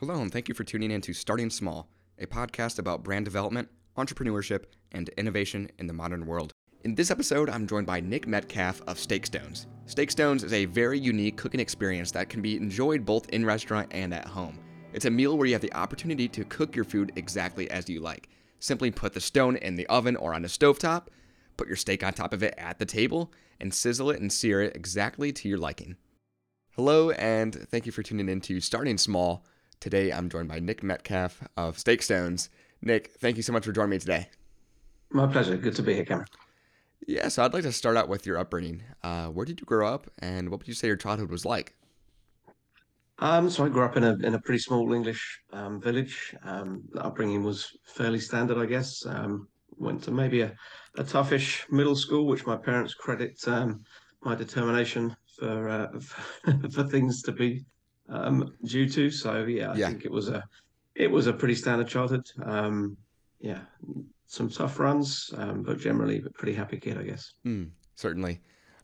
Hello, 0.00 0.20
and 0.20 0.30
thank 0.30 0.46
you 0.46 0.54
for 0.54 0.62
tuning 0.62 0.90
in 0.90 1.00
to 1.00 1.14
Starting 1.14 1.48
Small, 1.48 1.88
a 2.18 2.26
podcast 2.26 2.78
about 2.78 3.02
brand 3.02 3.24
development, 3.24 3.70
entrepreneurship, 3.96 4.64
and 4.92 5.08
innovation 5.16 5.70
in 5.78 5.86
the 5.86 5.94
modern 5.94 6.26
world. 6.26 6.52
In 6.84 6.94
this 6.94 7.10
episode, 7.10 7.48
I'm 7.48 7.66
joined 7.66 7.86
by 7.86 8.00
Nick 8.00 8.26
Metcalf 8.26 8.82
of 8.86 8.98
Steakstones. 8.98 9.64
Steakstones 9.86 10.44
is 10.44 10.52
a 10.52 10.66
very 10.66 10.98
unique 10.98 11.38
cooking 11.38 11.60
experience 11.60 12.10
that 12.10 12.28
can 12.28 12.42
be 12.42 12.58
enjoyed 12.58 13.06
both 13.06 13.26
in 13.30 13.46
restaurant 13.46 13.88
and 13.90 14.12
at 14.12 14.26
home. 14.26 14.58
It's 14.92 15.06
a 15.06 15.10
meal 15.10 15.38
where 15.38 15.46
you 15.46 15.54
have 15.54 15.62
the 15.62 15.72
opportunity 15.72 16.28
to 16.28 16.44
cook 16.44 16.76
your 16.76 16.84
food 16.84 17.12
exactly 17.16 17.70
as 17.70 17.88
you 17.88 18.00
like. 18.00 18.28
Simply 18.58 18.90
put 18.90 19.14
the 19.14 19.20
stone 19.22 19.56
in 19.56 19.76
the 19.76 19.86
oven 19.86 20.16
or 20.16 20.34
on 20.34 20.44
a 20.44 20.48
stovetop, 20.48 21.06
put 21.56 21.68
your 21.68 21.76
steak 21.76 22.04
on 22.04 22.12
top 22.12 22.34
of 22.34 22.42
it 22.42 22.52
at 22.58 22.78
the 22.78 22.84
table, 22.84 23.32
and 23.60 23.72
sizzle 23.72 24.10
it 24.10 24.20
and 24.20 24.30
sear 24.30 24.60
it 24.60 24.76
exactly 24.76 25.32
to 25.32 25.48
your 25.48 25.56
liking. 25.56 25.96
Hello, 26.72 27.12
and 27.12 27.54
thank 27.70 27.86
you 27.86 27.92
for 27.92 28.02
tuning 28.02 28.28
in 28.28 28.42
to 28.42 28.60
Starting 28.60 28.98
Small 28.98 29.42
Today, 29.80 30.12
I'm 30.12 30.28
joined 30.28 30.48
by 30.48 30.58
Nick 30.58 30.82
Metcalf 30.82 31.46
of 31.56 31.76
Steakstones. 31.76 32.48
Nick, 32.82 33.12
thank 33.18 33.36
you 33.36 33.42
so 33.42 33.52
much 33.52 33.64
for 33.64 33.72
joining 33.72 33.90
me 33.90 33.98
today. 33.98 34.28
My 35.10 35.26
pleasure. 35.26 35.56
Good 35.56 35.76
to 35.76 35.82
be 35.82 35.94
here, 35.94 36.04
Cameron. 36.04 36.28
Yeah, 37.06 37.28
so 37.28 37.44
I'd 37.44 37.52
like 37.52 37.62
to 37.62 37.72
start 37.72 37.96
out 37.96 38.08
with 38.08 38.26
your 38.26 38.38
upbringing. 38.38 38.82
Uh, 39.02 39.26
where 39.28 39.46
did 39.46 39.60
you 39.60 39.66
grow 39.66 39.86
up, 39.86 40.10
and 40.18 40.50
what 40.50 40.60
would 40.60 40.68
you 40.68 40.74
say 40.74 40.88
your 40.88 40.96
childhood 40.96 41.30
was 41.30 41.44
like? 41.44 41.74
Um, 43.18 43.48
so 43.48 43.64
I 43.64 43.68
grew 43.68 43.84
up 43.84 43.96
in 43.96 44.04
a 44.04 44.14
in 44.24 44.34
a 44.34 44.40
pretty 44.40 44.58
small 44.58 44.92
English 44.92 45.40
um, 45.52 45.80
village. 45.80 46.34
Um, 46.42 46.82
the 46.92 47.04
upbringing 47.04 47.44
was 47.44 47.76
fairly 47.84 48.18
standard, 48.18 48.58
I 48.58 48.66
guess. 48.66 49.06
Um, 49.06 49.48
went 49.78 50.02
to 50.04 50.10
maybe 50.10 50.40
a, 50.40 50.54
a 50.96 51.04
toughish 51.04 51.70
middle 51.70 51.96
school, 51.96 52.26
which 52.26 52.46
my 52.46 52.56
parents 52.56 52.94
credit 52.94 53.38
um, 53.46 53.84
my 54.22 54.34
determination 54.34 55.14
for, 55.38 55.68
uh, 55.68 55.88
for 56.70 56.84
things 56.84 57.22
to 57.22 57.32
be 57.32 57.64
um, 58.08 58.54
due 58.64 58.88
to. 58.88 59.10
So 59.10 59.44
yeah, 59.44 59.72
I 59.72 59.76
yeah. 59.76 59.88
think 59.88 60.04
it 60.04 60.10
was 60.10 60.28
a 60.28 60.44
it 60.94 61.10
was 61.10 61.26
a 61.26 61.32
pretty 61.32 61.54
standard 61.54 61.88
childhood. 61.88 62.26
Um, 62.44 62.96
yeah, 63.40 63.60
some 64.26 64.48
tough 64.48 64.78
runs, 64.78 65.30
um, 65.36 65.62
but 65.62 65.78
generally 65.78 66.22
a 66.24 66.30
pretty 66.30 66.54
happy 66.54 66.78
kid, 66.78 66.98
I 66.98 67.02
guess. 67.02 67.32
Mm, 67.46 67.70
certainly. 67.94 68.40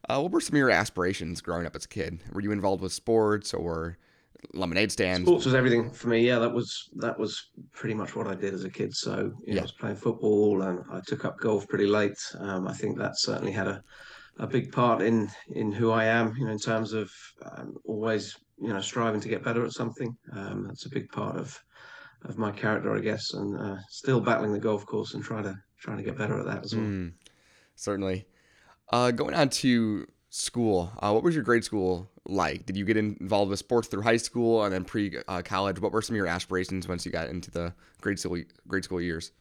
Uh, 0.09 0.21
what 0.21 0.33
were 0.33 0.41
some 0.41 0.55
of 0.55 0.59
your 0.59 0.71
aspirations 0.71 1.41
growing 1.41 1.67
up 1.67 1.77
as 1.77 1.85
a 1.85 1.89
kid? 1.89 2.19
Were 2.33 2.41
you 2.41 2.53
involved 2.53 2.83
with 2.83 2.93
sports 2.93 3.55
or 3.55 3.99
lemonade 4.53 4.91
stands? 4.91 5.27
Sports 5.27 5.45
was 5.45 5.55
everything 5.55 5.91
for 5.91 6.09
me. 6.09 6.27
Yeah, 6.27 6.39
that 6.41 6.53
was 6.53 6.91
that 6.97 7.19
was 7.19 7.51
pretty 7.73 7.95
much 7.95 8.17
what 8.17 8.27
I 8.27 8.35
did 8.35 8.53
as 8.53 8.65
a 8.65 8.71
kid. 8.71 8.95
So 8.95 9.33
yeah, 9.47 9.61
I 9.61 9.63
was 9.63 9.73
playing 9.73 9.97
football 9.97 10.63
and 10.63 10.81
I 10.91 11.01
took 11.07 11.25
up 11.25 11.39
golf 11.39 11.69
pretty 11.69 11.87
late. 11.87 12.19
Um, 12.39 12.67
I 12.67 12.73
think 12.73 12.99
that 12.99 13.19
certainly 13.19 13.53
had 13.53 13.69
a 13.69 13.83
a 14.39 14.47
big 14.47 14.73
part 14.73 15.03
in 15.03 15.31
in 15.55 15.73
who 15.73 15.91
I 15.91 16.05
am. 16.05 16.35
You 16.37 16.47
know, 16.47 16.53
in 16.53 16.59
terms 16.59 16.93
of 16.93 17.11
um, 17.45 17.77
always 17.85 18.37
you 18.61 18.73
know 18.73 18.81
striving 18.81 19.21
to 19.21 19.29
get 19.29 19.45
better 19.45 19.65
at 19.65 19.73
something. 19.73 20.17
Um, 20.33 20.67
that's 20.67 20.87
a 20.87 20.91
big 20.91 21.11
part 21.11 21.37
of 21.37 21.59
of 22.25 22.39
my 22.39 22.53
character, 22.53 22.95
I 22.97 23.01
guess, 23.01 23.35
and 23.35 23.59
uh, 23.59 23.77
still 23.89 24.21
battling 24.21 24.53
the 24.53 24.61
golf 24.61 24.87
course 24.87 25.15
and 25.15 25.23
trying 25.23 25.45
to 25.45 25.57
trying 25.79 25.99
to 25.99 26.03
get 26.03 26.17
better 26.17 26.39
at 26.39 26.47
that 26.47 26.65
as 26.65 26.75
well. 26.75 26.85
Mm, 26.85 27.13
certainly. 27.75 28.27
Uh, 28.93 29.11
going 29.11 29.35
on 29.35 29.49
to 29.49 30.07
school, 30.31 30.93
uh, 31.01 31.11
what 31.11 31.23
was 31.23 31.35
your 31.35 31.45
grade 31.45 31.65
school 31.65 32.11
like? 32.27 32.67
Did 32.67 32.77
you 32.77 32.85
get 32.85 32.97
involved 32.97 33.51
with 33.51 33.59
sports 33.59 33.89
through 33.89 34.03
high 34.03 34.19
school 34.19 34.65
and 34.65 34.73
then 34.73 34.85
pre 34.85 35.19
uh, 35.29 35.43
college? 35.43 35.81
What 35.81 35.93
were 35.93 36.03
some 36.03 36.15
of 36.15 36.19
your 36.19 36.27
aspirations 36.27 36.87
once 36.87 37.05
you 37.05 37.13
got 37.13 37.29
into 37.29 37.51
the 37.51 37.75
grade 38.01 38.19
school 38.19 38.39
grade 38.69 38.85
school 38.85 39.01
years? 39.01 39.33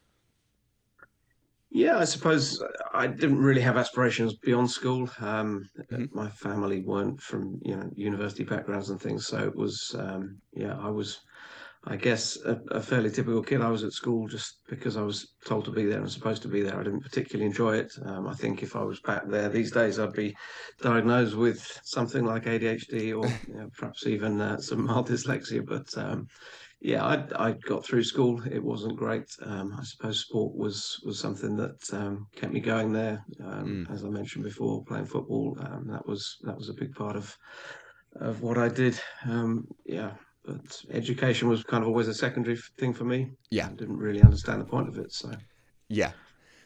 Yeah, 1.73 1.97
I 1.97 2.03
suppose 2.03 2.61
I 2.94 3.08
didn't 3.08 3.39
really 3.39 3.61
have 3.61 3.77
aspirations 3.77 4.36
beyond 4.36 4.69
school. 4.69 5.09
Um, 5.22 5.69
mm-hmm. 5.91 6.05
My 6.11 6.28
family 6.28 6.81
weren't 6.81 7.22
from 7.22 7.59
you 7.63 7.78
know 7.78 7.89
university 7.95 8.44
backgrounds 8.44 8.89
and 8.89 9.02
things, 9.02 9.28
so 9.28 9.38
it 9.38 9.55
was 9.55 9.95
um, 9.97 10.38
yeah 10.53 10.78
I 10.78 10.89
was 10.89 11.22
I 11.86 11.95
guess 11.95 12.38
a, 12.45 12.59
a, 12.69 12.81
fairly 12.81 13.09
typical 13.09 13.41
kid. 13.41 13.61
I 13.61 13.69
was 13.69 13.83
at 13.83 13.94
school 13.94 14.28
just 14.28 14.59
because 14.69 14.97
I 14.97 15.02
was 15.02 15.33
told 15.45 15.66
to 15.66 15.72
be 15.72 15.86
there 15.86 16.00
and 16.00 16.11
supposed 16.11 16.44
to 16.44 16.47
be 16.47 16.61
there. 16.61 16.80
I 16.80 16.83
didn't 16.83 17.02
particularly 17.02 17.47
enjoy 17.47 17.78
it. 17.78 17.91
Um, 18.06 18.28
I 18.28 18.35
think 18.35 18.61
if 18.61 18.75
I 18.75 18.83
was 18.83 19.00
back 19.00 19.28
there 19.28 19.50
these 19.50 19.72
days, 19.72 19.97
I'd 19.97 20.13
be 20.13 20.35
diagnosed 20.81 21.35
with 21.35 21.79
something 21.84 22.23
like 22.23 22.44
ADHD 22.44 23.17
or 23.17 23.25
you 23.47 23.56
know, 23.56 23.69
perhaps 23.75 24.06
even 24.06 24.41
uh, 24.41 24.57
some 24.59 24.85
mild 24.85 25.09
dyslexia. 25.09 25.66
But 25.66 25.88
um, 25.97 26.28
yeah, 26.81 27.06
I 27.06 27.47
I 27.50 27.52
got 27.52 27.86
through 27.86 28.03
school. 28.03 28.42
It 28.52 28.64
wasn't 28.64 28.97
great. 28.97 29.30
Um, 29.44 29.75
I 29.80 29.84
suppose 29.84 30.19
sport 30.19 30.56
was 30.56 31.00
was 31.06 31.19
something 31.19 31.56
that 31.58 31.94
um, 31.94 32.28
kept 32.36 32.52
me 32.52 32.59
going 32.59 32.92
there. 32.92 33.24
Um, 33.44 33.86
mm. 33.88 33.94
As 33.94 34.03
I 34.03 34.09
mentioned 34.09 34.44
before, 34.44 34.84
playing 34.86 35.06
football 35.06 35.56
um, 35.62 35.88
that 35.88 36.06
was 36.08 36.38
that 36.41 36.58
was 36.58 36.70
a 36.70 36.74
big 36.74 36.96
part 36.96 37.16
of 37.16 37.38
of 38.16 38.41
what 38.41 38.58
I 38.58 38.68
did. 38.68 39.00
Um, 39.25 39.68
yeah, 39.86 40.14
but 40.44 40.84
education 40.90 41.47
was 41.47 41.64
kind 41.64 41.84
of 41.84 41.88
always 41.88 42.08
a 42.08 42.16
secondary 42.16 42.58
thing 42.80 42.94
for 42.94 43.03
me. 43.03 43.30
Yeah, 43.52 43.68
I 43.68 43.74
didn't 43.74 43.97
really 43.97 44.24
understand 44.24 44.59
the 44.59 44.66
point 44.66 44.90
of 44.90 44.97
it. 44.97 45.14
So 45.14 45.31
yeah. 45.88 46.14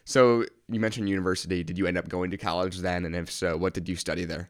So 0.06 0.46
you 0.70 0.80
mentioned 0.80 1.09
university. 1.09 1.64
Did 1.64 1.78
you 1.78 1.88
end 1.88 1.98
up 1.98 2.08
going 2.08 2.31
to 2.31 2.38
college 2.38 2.78
then? 2.78 3.06
And 3.06 3.16
if 3.16 3.30
so, 3.31 3.58
what 3.58 3.74
did 3.74 3.90
you 3.90 3.96
study 3.98 4.24
there? 4.24 4.50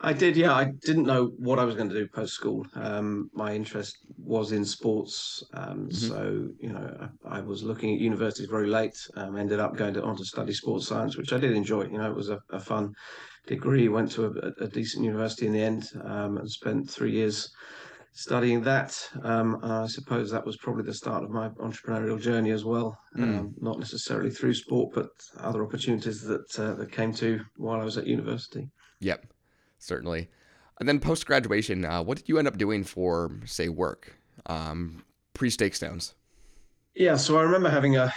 I 0.00 0.12
did, 0.12 0.36
yeah. 0.36 0.52
I 0.52 0.72
didn't 0.84 1.06
know 1.06 1.32
what 1.38 1.58
I 1.58 1.64
was 1.64 1.74
going 1.74 1.88
to 1.88 1.94
do 1.94 2.06
post 2.06 2.34
school. 2.34 2.66
Um, 2.74 3.30
my 3.32 3.54
interest 3.54 3.96
was 4.18 4.52
in 4.52 4.64
sports, 4.64 5.42
um, 5.54 5.88
mm-hmm. 5.88 5.90
so 5.90 6.48
you 6.60 6.72
know 6.72 7.08
I, 7.24 7.38
I, 7.38 7.40
was 7.40 7.62
looking 7.62 7.94
at 7.94 8.00
universities 8.00 8.48
very 8.48 8.66
late. 8.66 8.96
Um, 9.16 9.36
ended 9.36 9.58
up 9.58 9.74
going 9.76 9.94
to, 9.94 10.02
on 10.02 10.16
to 10.16 10.24
study 10.24 10.52
sports 10.52 10.86
science, 10.86 11.16
which 11.16 11.32
I 11.32 11.38
did 11.38 11.52
enjoy. 11.52 11.84
You 11.84 11.98
know, 11.98 12.10
it 12.10 12.16
was 12.16 12.28
a, 12.28 12.38
a 12.50 12.60
fun 12.60 12.92
degree. 13.46 13.88
Went 13.88 14.10
to 14.12 14.26
a, 14.26 14.64
a, 14.64 14.68
decent 14.68 15.04
university 15.04 15.46
in 15.46 15.52
the 15.54 15.62
end, 15.62 15.90
um, 16.04 16.36
and 16.36 16.50
spent 16.50 16.90
three 16.90 17.12
years 17.12 17.48
studying 18.12 18.62
that. 18.64 18.98
Um, 19.22 19.58
I 19.62 19.86
suppose 19.86 20.30
that 20.30 20.44
was 20.44 20.58
probably 20.58 20.84
the 20.84 20.94
start 20.94 21.24
of 21.24 21.30
my 21.30 21.48
entrepreneurial 21.48 22.20
journey 22.20 22.50
as 22.50 22.66
well. 22.66 22.98
Mm. 23.16 23.52
not 23.62 23.78
necessarily 23.78 24.30
through 24.30 24.54
sport, 24.54 24.94
but 24.94 25.08
other 25.40 25.64
opportunities 25.64 26.20
that 26.22 26.58
uh, 26.58 26.74
that 26.74 26.92
came 26.92 27.14
to 27.14 27.40
while 27.56 27.80
I 27.80 27.84
was 27.84 27.96
at 27.96 28.06
university. 28.06 28.68
Yep 29.00 29.24
certainly. 29.78 30.28
And 30.78 30.88
then 30.88 31.00
post 31.00 31.26
graduation, 31.26 31.84
uh, 31.84 32.02
what 32.02 32.18
did 32.18 32.28
you 32.28 32.38
end 32.38 32.48
up 32.48 32.58
doing 32.58 32.84
for, 32.84 33.30
say, 33.44 33.68
work 33.68 34.18
um, 34.46 35.04
pre 35.32 35.48
Steakstones? 35.48 36.14
Yeah, 36.96 37.16
so 37.16 37.38
I 37.38 37.42
remember 37.42 37.68
having 37.68 37.98
a 37.98 38.10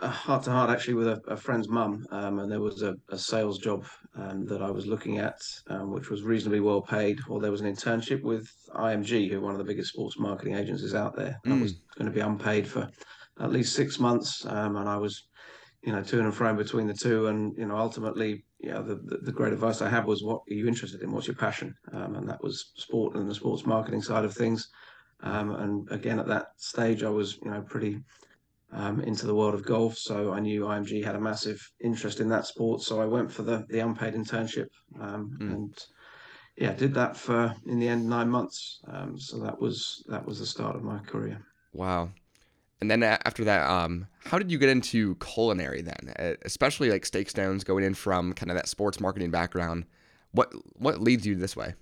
heart 0.00 0.42
to 0.42 0.50
heart 0.50 0.70
actually 0.70 0.94
with 0.94 1.06
a, 1.06 1.22
a 1.28 1.36
friend's 1.36 1.68
mum, 1.68 2.04
um, 2.10 2.40
and 2.40 2.50
there 2.50 2.60
was 2.60 2.82
a, 2.82 2.96
a 3.10 3.16
sales 3.16 3.58
job 3.58 3.86
um, 4.16 4.44
that 4.46 4.60
I 4.60 4.70
was 4.70 4.86
looking 4.86 5.18
at, 5.18 5.40
um, 5.68 5.92
which 5.92 6.10
was 6.10 6.24
reasonably 6.24 6.58
well 6.58 6.82
paid. 6.82 7.20
Or 7.28 7.40
there 7.40 7.52
was 7.52 7.60
an 7.60 7.72
internship 7.72 8.22
with 8.22 8.50
IMG, 8.74 9.30
who 9.30 9.38
are 9.38 9.40
one 9.40 9.52
of 9.52 9.58
the 9.58 9.64
biggest 9.64 9.90
sports 9.90 10.18
marketing 10.18 10.56
agencies 10.56 10.96
out 10.96 11.14
there. 11.14 11.38
Mm. 11.46 11.58
I 11.58 11.62
was 11.62 11.74
going 11.96 12.06
to 12.06 12.14
be 12.14 12.20
unpaid 12.20 12.66
for 12.66 12.88
at 13.38 13.52
least 13.52 13.76
six 13.76 14.00
months, 14.00 14.44
um, 14.46 14.76
and 14.76 14.88
I 14.88 14.96
was, 14.96 15.27
you 15.82 15.92
know, 15.92 16.02
to 16.02 16.20
and 16.20 16.34
fro 16.34 16.54
between 16.54 16.86
the 16.86 16.94
two, 16.94 17.28
and 17.28 17.56
you 17.56 17.66
know, 17.66 17.76
ultimately 17.76 18.44
yeah, 18.60 18.80
the, 18.80 18.96
the, 18.96 19.18
the, 19.22 19.32
great 19.32 19.52
advice 19.52 19.80
I 19.80 19.88
had 19.88 20.04
was, 20.04 20.24
what 20.24 20.42
are 20.50 20.54
you 20.54 20.66
interested 20.66 21.02
in? 21.02 21.12
What's 21.12 21.28
your 21.28 21.36
passion? 21.36 21.74
Um, 21.92 22.16
and 22.16 22.28
that 22.28 22.42
was 22.42 22.72
sport 22.76 23.14
and 23.14 23.30
the 23.30 23.34
sports 23.34 23.64
marketing 23.64 24.02
side 24.02 24.24
of 24.24 24.34
things. 24.34 24.68
Um, 25.22 25.52
and 25.52 25.90
again, 25.92 26.18
at 26.18 26.26
that 26.26 26.48
stage, 26.56 27.04
I 27.04 27.08
was, 27.08 27.38
you 27.44 27.50
know, 27.50 27.62
pretty 27.62 28.00
um, 28.72 29.00
into 29.00 29.26
the 29.26 29.34
world 29.34 29.54
of 29.54 29.64
golf. 29.64 29.96
So 29.96 30.32
I 30.32 30.40
knew 30.40 30.62
IMG 30.62 31.04
had 31.04 31.14
a 31.14 31.20
massive 31.20 31.60
interest 31.80 32.20
in 32.20 32.28
that 32.30 32.46
sport. 32.46 32.82
So 32.82 33.00
I 33.00 33.06
went 33.06 33.30
for 33.30 33.42
the, 33.42 33.64
the 33.68 33.78
unpaid 33.78 34.14
internship 34.14 34.68
mm. 34.96 35.40
and 35.40 35.74
yeah, 36.56 36.72
did 36.72 36.94
that 36.94 37.16
for, 37.16 37.54
in 37.66 37.78
the 37.78 37.88
end, 37.88 38.08
nine 38.08 38.28
months. 38.28 38.80
Um, 38.88 39.18
so 39.18 39.38
that 39.38 39.60
was, 39.60 40.04
that 40.08 40.26
was 40.26 40.40
the 40.40 40.46
start 40.46 40.74
of 40.74 40.82
my 40.82 40.98
career. 40.98 41.40
Wow. 41.72 42.10
And 42.80 42.90
then 42.90 43.02
after 43.02 43.44
that, 43.44 43.68
um, 43.68 44.06
how 44.24 44.38
did 44.38 44.50
you 44.52 44.58
get 44.58 44.68
into 44.68 45.16
culinary 45.16 45.82
then? 45.82 46.36
Especially 46.42 46.90
like 46.90 47.04
steak 47.04 47.28
stones 47.28 47.64
going 47.64 47.84
in 47.84 47.94
from 47.94 48.32
kind 48.32 48.50
of 48.50 48.56
that 48.56 48.68
sports 48.68 49.00
marketing 49.00 49.30
background. 49.30 49.84
What 50.32 50.52
what 50.74 51.00
leads 51.00 51.26
you 51.26 51.34
this 51.34 51.56
way? 51.56 51.74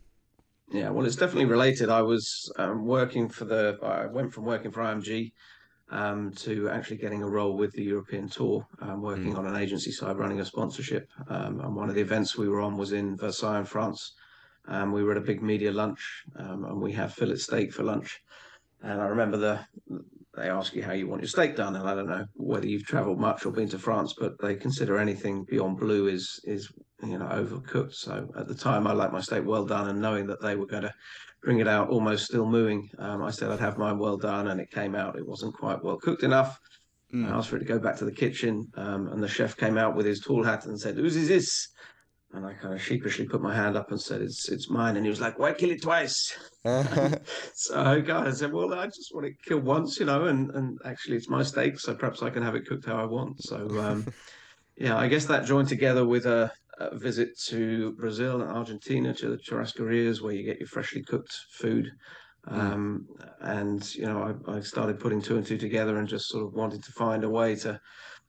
Yeah, 0.73 0.91
well, 0.91 1.07
it's 1.07 1.17
definitely 1.17 1.45
related. 1.45 1.91
I 1.91 2.03
was 2.03 2.51
um, 2.59 2.87
working 2.87 3.29
for 3.29 3.45
the. 3.45 3.79
I 3.83 4.07
went 4.07 4.33
from 4.33 4.45
working 4.45 4.71
for 4.71 4.83
IMG 4.83 5.33
um, 5.91 6.33
to 6.37 6.69
actually 6.69 6.97
getting 6.97 7.23
a 7.23 7.29
role 7.29 7.57
with 7.57 7.73
the 7.73 7.85
European 7.85 8.29
Tour, 8.29 8.67
um, 8.81 9.03
working 9.03 9.35
mm. 9.35 9.39
on 9.39 9.47
an 9.47 9.57
agency 9.57 9.93
side, 9.93 10.17
running 10.17 10.41
a 10.41 10.45
sponsorship. 10.45 11.09
Um, 11.29 11.61
and 11.61 11.77
one 11.77 11.89
of 11.89 11.95
the 11.95 12.01
events 12.01 12.37
we 12.37 12.49
were 12.49 12.61
on 12.61 12.77
was 12.77 12.93
in 12.93 13.17
Versailles, 13.17 13.59
in 13.59 13.65
France. 13.65 14.15
Um, 14.69 14.91
we 14.91 15.05
were 15.05 15.13
at 15.13 15.19
a 15.19 15.21
big 15.21 15.43
media 15.43 15.71
lunch, 15.71 16.25
um, 16.37 16.65
and 16.65 16.81
we 16.81 16.93
had 16.93 17.13
fillet 17.13 17.37
steak 17.37 17.73
for 17.73 17.85
lunch. 17.85 18.21
And 18.83 19.01
I 19.01 19.07
remember 19.07 19.37
the 19.37 19.61
they 20.37 20.51
ask 20.51 20.75
you 20.75 20.83
how 20.83 20.93
you 20.93 21.09
want 21.09 21.23
your 21.23 21.29
steak 21.29 21.57
done, 21.57 21.75
and 21.77 21.89
I 21.89 21.95
don't 21.95 22.09
know 22.09 22.27
whether 22.35 22.67
you've 22.67 22.87
travelled 22.87 23.19
much 23.19 23.47
or 23.47 23.53
been 23.53 23.69
to 23.71 23.79
France, 23.79 24.15
but 24.19 24.39
they 24.41 24.55
consider 24.55 24.99
anything 24.99 25.45
beyond 25.45 25.79
blue 25.79 26.09
is 26.09 26.39
is 26.45 26.71
you 27.03 27.19
know 27.19 27.27
overcooked. 27.27 27.95
So 27.95 28.29
at 28.39 28.47
the 28.47 28.55
time, 28.55 28.87
I 28.87 28.93
liked 28.93 29.13
my 29.13 29.21
steak 29.21 29.45
well 29.47 29.65
done, 29.65 29.89
and 29.89 30.01
knowing 30.01 30.27
that 30.27 30.43
they 30.43 30.55
were 30.55 30.67
going 30.67 30.83
to 30.83 30.95
bring 31.43 31.61
it 31.61 31.69
out 31.69 31.89
almost 31.89 32.27
still 32.27 32.47
mooing, 32.47 32.89
um, 32.99 33.23
I 33.23 33.31
said 33.31 33.51
I'd 33.51 33.61
have 33.61 33.79
mine 33.79 33.99
well 33.99 34.19
done, 34.19 34.49
and 34.49 34.61
it 34.61 34.71
came 34.71 34.95
out. 34.95 35.19
It 35.19 35.27
wasn't 35.27 35.55
quite 35.55 35.83
well 35.83 35.97
cooked 35.97 36.23
enough. 36.23 36.59
Mm. 37.15 37.31
I 37.31 37.37
asked 37.37 37.49
for 37.49 37.57
it 37.57 37.61
to 37.61 37.65
go 37.65 37.79
back 37.79 37.97
to 37.97 38.05
the 38.05 38.13
kitchen, 38.13 38.67
um, 38.77 39.09
and 39.09 39.23
the 39.23 39.29
chef 39.29 39.57
came 39.57 39.79
out 39.79 39.97
with 39.97 40.07
his 40.07 40.21
tall 40.21 40.45
hat 40.45 40.67
and 40.67 40.79
said, 40.79 40.97
"Who's 40.97 41.17
is 41.17 41.29
this?" 41.29 41.69
And 42.37 42.45
I 42.47 42.53
kind 42.53 42.75
of 42.75 42.83
sheepishly 42.83 43.27
put 43.27 43.41
my 43.41 43.55
hand 43.55 43.77
up 43.77 43.91
and 43.91 44.01
said, 44.01 44.21
"It's 44.21 44.49
it's 44.49 44.71
mine." 44.71 44.97
And 44.97 45.05
he 45.05 45.11
was 45.11 45.21
like, 45.21 45.39
"Why 45.39 45.53
kill 45.53 45.71
it 45.71 45.83
twice?" 45.83 46.37
so 47.55 47.81
I 47.81 48.31
said, 48.31 48.53
"Well, 48.53 48.75
I 48.75 48.87
just 48.87 49.15
want 49.15 49.27
it 49.27 49.43
killed 49.43 49.65
once, 49.65 49.99
you 49.99 50.07
know, 50.07 50.27
and 50.27 50.51
and 50.51 50.79
actually 50.85 51.17
it's 51.17 51.29
my 51.29 51.43
steak, 51.43 51.81
so 51.81 51.95
perhaps 51.95 52.23
I 52.23 52.31
can 52.31 52.43
have 52.43 52.55
it 52.55 52.67
cooked 52.67 52.87
how 52.87 52.97
I 52.97 53.07
want." 53.07 53.43
So 53.43 53.69
um, 53.81 54.07
yeah, 54.77 54.97
I 54.97 55.09
guess 55.09 55.25
that 55.27 55.47
joined 55.47 55.69
together 55.69 56.07
with 56.07 56.27
a, 56.27 56.53
a, 56.79 56.97
visit 56.99 57.31
to 57.47 57.93
Brazil 57.93 58.43
and 58.43 58.51
Argentina 58.51 59.15
to 59.15 59.31
the 59.31 59.39
churrascarias 59.39 60.21
where 60.21 60.35
you 60.35 60.45
get 60.45 60.61
your 60.61 60.69
freshly 60.69 61.03
cooked 61.03 61.35
food. 61.53 61.91
Hmm. 62.47 62.61
Um, 62.61 63.07
mm. 63.11 63.29
And 63.41 63.95
you 63.95 64.07
know, 64.07 64.37
I, 64.47 64.57
I 64.57 64.61
started 64.61 65.01
putting 65.01 65.23
two 65.23 65.37
and 65.37 65.47
two 65.47 65.59
together 65.59 65.99
and 65.99 66.07
just 66.07 66.29
sort 66.29 66.45
of 66.45 66.53
wanted 66.53 66.85
to 66.85 66.93
find 66.93 67.25
a 67.25 67.31
way 67.31 67.57
to 67.57 67.81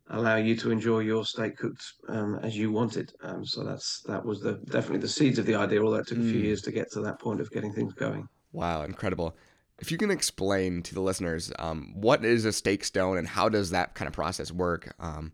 allow 0.09 0.37
you 0.37 0.55
to 0.55 0.71
enjoy 0.71 0.99
your 0.99 1.25
steak 1.25 1.57
cooked 1.57 1.83
um, 2.07 2.39
as 2.41 2.57
you 2.57 2.71
wanted. 2.71 3.13
Um, 3.21 3.45
so 3.45 3.63
that's 3.63 4.01
that 4.07 4.23
was 4.23 4.41
the 4.41 4.53
definitely 4.65 4.99
the 4.99 5.07
seeds 5.07 5.39
of 5.39 5.45
the 5.45 5.55
idea. 5.55 5.83
Although 5.83 5.97
it 5.97 6.07
took 6.07 6.17
mm. 6.17 6.27
a 6.27 6.31
few 6.31 6.39
hmm. 6.39 6.45
years 6.45 6.61
to 6.63 6.71
get 6.71 6.91
to 6.93 7.01
that 7.01 7.19
point 7.19 7.41
of 7.41 7.51
getting 7.51 7.73
things 7.73 7.93
going. 7.93 8.27
Wow, 8.51 8.83
incredible! 8.83 9.35
If 9.79 9.91
you 9.91 9.97
can 9.97 10.11
explain 10.11 10.81
to 10.83 10.93
the 10.93 11.01
listeners 11.01 11.51
um, 11.59 11.93
what 11.95 12.25
is 12.25 12.45
a 12.45 12.53
steak 12.53 12.83
stone 12.83 13.17
and 13.17 13.27
how 13.27 13.49
does 13.49 13.69
that 13.71 13.93
kind 13.93 14.07
of 14.07 14.13
process 14.13 14.51
work, 14.51 14.93
um, 14.99 15.31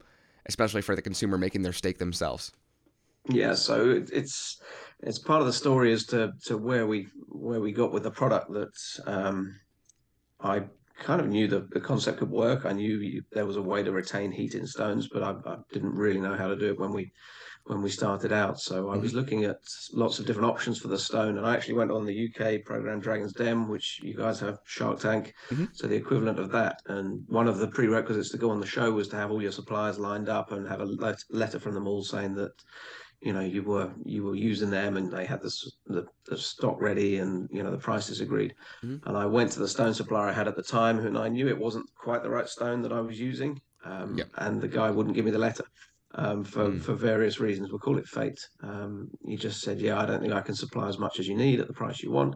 especially 0.48 0.82
for 0.82 0.96
the 0.96 1.02
consumer 1.02 1.38
making 1.38 1.62
their 1.62 1.74
steak 1.74 1.98
themselves. 1.98 2.52
Yeah, 3.30 3.54
so 3.54 4.02
it's 4.12 4.60
it's 5.00 5.20
part 5.20 5.42
of 5.42 5.48
the 5.48 5.54
story 5.54 5.94
as 5.94 6.06
to 6.08 6.34
to 6.46 6.58
where 6.58 6.88
we 6.88 7.08
where 7.30 7.62
we 7.62 7.72
got 7.72 7.94
with 7.94 8.04
the 8.04 8.12
product 8.12 8.52
that 8.52 8.74
um, 9.06 9.56
I 10.42 10.64
kind 11.04 11.22
of 11.22 11.28
knew 11.28 11.48
the, 11.48 11.68
the 11.72 11.80
concept 11.80 12.20
could 12.20 12.30
work. 12.30 12.66
I 12.66 12.74
knew 12.74 12.98
you, 12.98 13.24
there 13.32 13.46
was 13.46 13.58
a 13.58 13.62
way 13.62 13.84
to 13.84 13.92
retain 13.92 14.32
heat 14.32 14.56
in 14.56 14.66
stones, 14.66 15.10
but 15.12 15.24
I, 15.24 15.36
I, 15.46 15.58
didn't 15.72 15.94
really 15.94 16.20
know 16.20 16.36
how 16.36 16.48
to 16.48 16.56
do 16.56 16.68
it 16.68 16.80
when 16.80 16.92
we 16.92 17.12
when 17.66 17.82
we 17.82 17.90
started 17.90 18.34
out. 18.34 18.60
So 18.60 18.90
I 18.90 18.94
mm-hmm. 18.94 19.02
was 19.02 19.14
looking 19.14 19.46
at 19.46 19.58
lots 19.94 20.20
of 20.20 20.26
different 20.26 20.50
options 20.50 20.80
for 20.80 20.90
the 20.90 20.98
stone, 20.98 21.38
and 21.38 21.46
I 21.46 21.56
actually 21.56 21.76
went 21.76 21.92
on 21.92 22.06
the 22.06 22.30
UK 22.30 22.66
program 22.66 23.00
Dragon's 23.00 23.34
Den, 23.34 23.70
which 23.70 24.00
you 24.04 24.16
guys 24.16 24.40
have 24.42 24.60
Shark 24.66 25.00
Tank, 25.00 25.34
mm-hmm. 25.50 25.66
so 25.74 25.88
the 25.88 25.96
equivalent 25.96 26.40
of 26.40 26.52
that. 26.52 26.82
And 26.88 27.24
one 27.28 27.48
of 27.48 27.60
the 27.60 27.68
prerequisites 27.68 28.32
to 28.32 28.38
go 28.38 28.50
on 28.50 28.60
the 28.60 28.66
show 28.66 28.92
was 28.92 29.08
to 29.10 29.16
have 29.16 29.32
all 29.32 29.42
your 29.42 29.52
suppliers 29.52 29.98
lined 29.98 30.30
up 30.30 30.52
and 30.52 30.68
have 30.68 30.82
a 30.82 31.16
letter 31.30 31.60
from 31.60 31.74
them 31.74 31.88
all 31.88 32.04
saying 32.04 32.36
that 32.36 32.52
you 33.24 33.32
know 33.32 33.40
you 33.40 33.64
were 33.64 33.90
you 34.04 34.24
were 34.24 34.36
using 34.36 34.70
them 34.70 34.98
and 34.98 35.12
they 35.12 35.26
had 35.26 35.42
the, 35.42 35.52
the, 35.88 36.06
the 36.26 36.38
stock 36.38 36.80
ready 36.82 37.18
and 37.18 37.50
you 37.52 37.64
know 37.64 37.72
the 37.72 37.78
prices 37.78 38.20
agreed 38.20 38.54
mm-hmm. 38.84 39.08
and 39.08 39.18
i 39.18 39.26
went 39.26 39.52
to 39.52 39.60
the 39.60 39.68
stone 39.68 39.94
supplier 39.94 40.28
i 40.28 40.34
had 40.34 40.48
at 40.48 40.56
the 40.56 40.64
time 40.64 41.00
and 41.00 41.18
i 41.18 41.30
knew 41.30 41.48
it 41.48 41.58
wasn't 41.58 41.86
quite 41.96 42.22
the 42.22 42.30
right 42.30 42.50
stone 42.50 42.82
that 42.82 42.92
i 42.92 43.00
was 43.00 43.20
using 43.20 43.60
um, 43.86 44.18
yep. 44.18 44.30
and 44.38 44.62
the 44.62 44.68
guy 44.68 44.90
wouldn't 44.90 45.16
give 45.16 45.26
me 45.26 45.32
the 45.32 45.38
letter 45.38 45.66
um, 46.16 46.44
for 46.44 46.70
mm. 46.70 46.82
for 46.82 46.94
various 46.94 47.40
reasons 47.40 47.70
we'll 47.70 47.80
call 47.80 47.98
it 47.98 48.08
fate 48.08 48.40
um, 48.62 49.10
he 49.26 49.36
just 49.38 49.62
said 49.62 49.80
yeah 49.80 50.00
i 50.00 50.06
don't 50.06 50.22
think 50.22 50.34
i 50.34 50.42
can 50.42 50.56
supply 50.56 50.88
as 50.88 51.00
much 51.00 51.20
as 51.20 51.28
you 51.28 51.36
need 51.36 51.60
at 51.60 51.68
the 51.68 51.74
price 51.74 52.04
you 52.04 52.12
want 52.12 52.36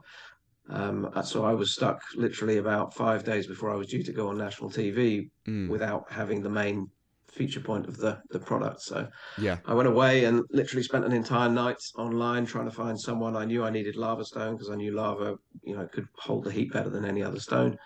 um, 0.69 1.10
so 1.24 1.45
I 1.45 1.54
was 1.54 1.72
stuck 1.72 2.01
literally 2.16 2.57
about 2.57 2.94
five 2.94 3.24
days 3.24 3.48
before 3.48 3.72
I 3.72 3.75
was 3.75 3.88
due 3.88 4.04
to 4.04 4.12
go 4.12 4.28
on 4.28 4.38
national 4.38 4.69
TV 4.69 5.30
mm. 5.48 5.69
without 5.69 6.12
having 6.12 6.42
the 6.42 6.50
main 6.50 6.90
feature 7.38 7.60
point 7.60 7.88
of 7.88 7.98
the 7.98 8.19
the 8.30 8.39
product. 8.39 8.81
So 8.81 9.07
yeah, 9.38 9.57
I 9.66 9.74
went 9.74 9.88
away 9.88 10.25
and 10.25 10.44
literally 10.51 10.84
spent 10.84 11.06
an 11.06 11.13
entire 11.13 11.50
night 11.50 11.81
online 11.98 12.45
trying 12.45 12.66
to 12.66 12.75
find 12.75 13.00
someone. 13.00 13.36
I 13.36 13.45
knew 13.45 13.63
I 13.63 13.69
needed 13.69 13.95
lava 13.95 14.25
stone 14.25 14.54
because 14.54 14.69
I 14.69 14.75
knew 14.75 14.92
lava, 14.92 15.36
you 15.63 15.75
know, 15.75 15.88
could 15.88 16.07
hold 16.18 16.44
the 16.44 16.51
heat 16.51 16.74
better 16.74 16.89
than 16.89 17.06
any 17.06 17.24
other 17.24 17.39
stone. 17.39 17.78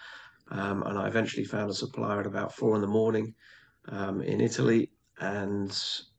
Um, 0.50 0.83
and 0.83 0.98
I 0.98 1.07
eventually 1.07 1.45
found 1.45 1.69
a 1.69 1.74
supplier 1.74 2.19
at 2.19 2.25
about 2.25 2.53
four 2.53 2.75
in 2.75 2.81
the 2.81 2.88
morning 2.88 3.33
um, 3.89 4.21
in 4.21 4.42
Italy 4.42 4.89
and 5.19 5.71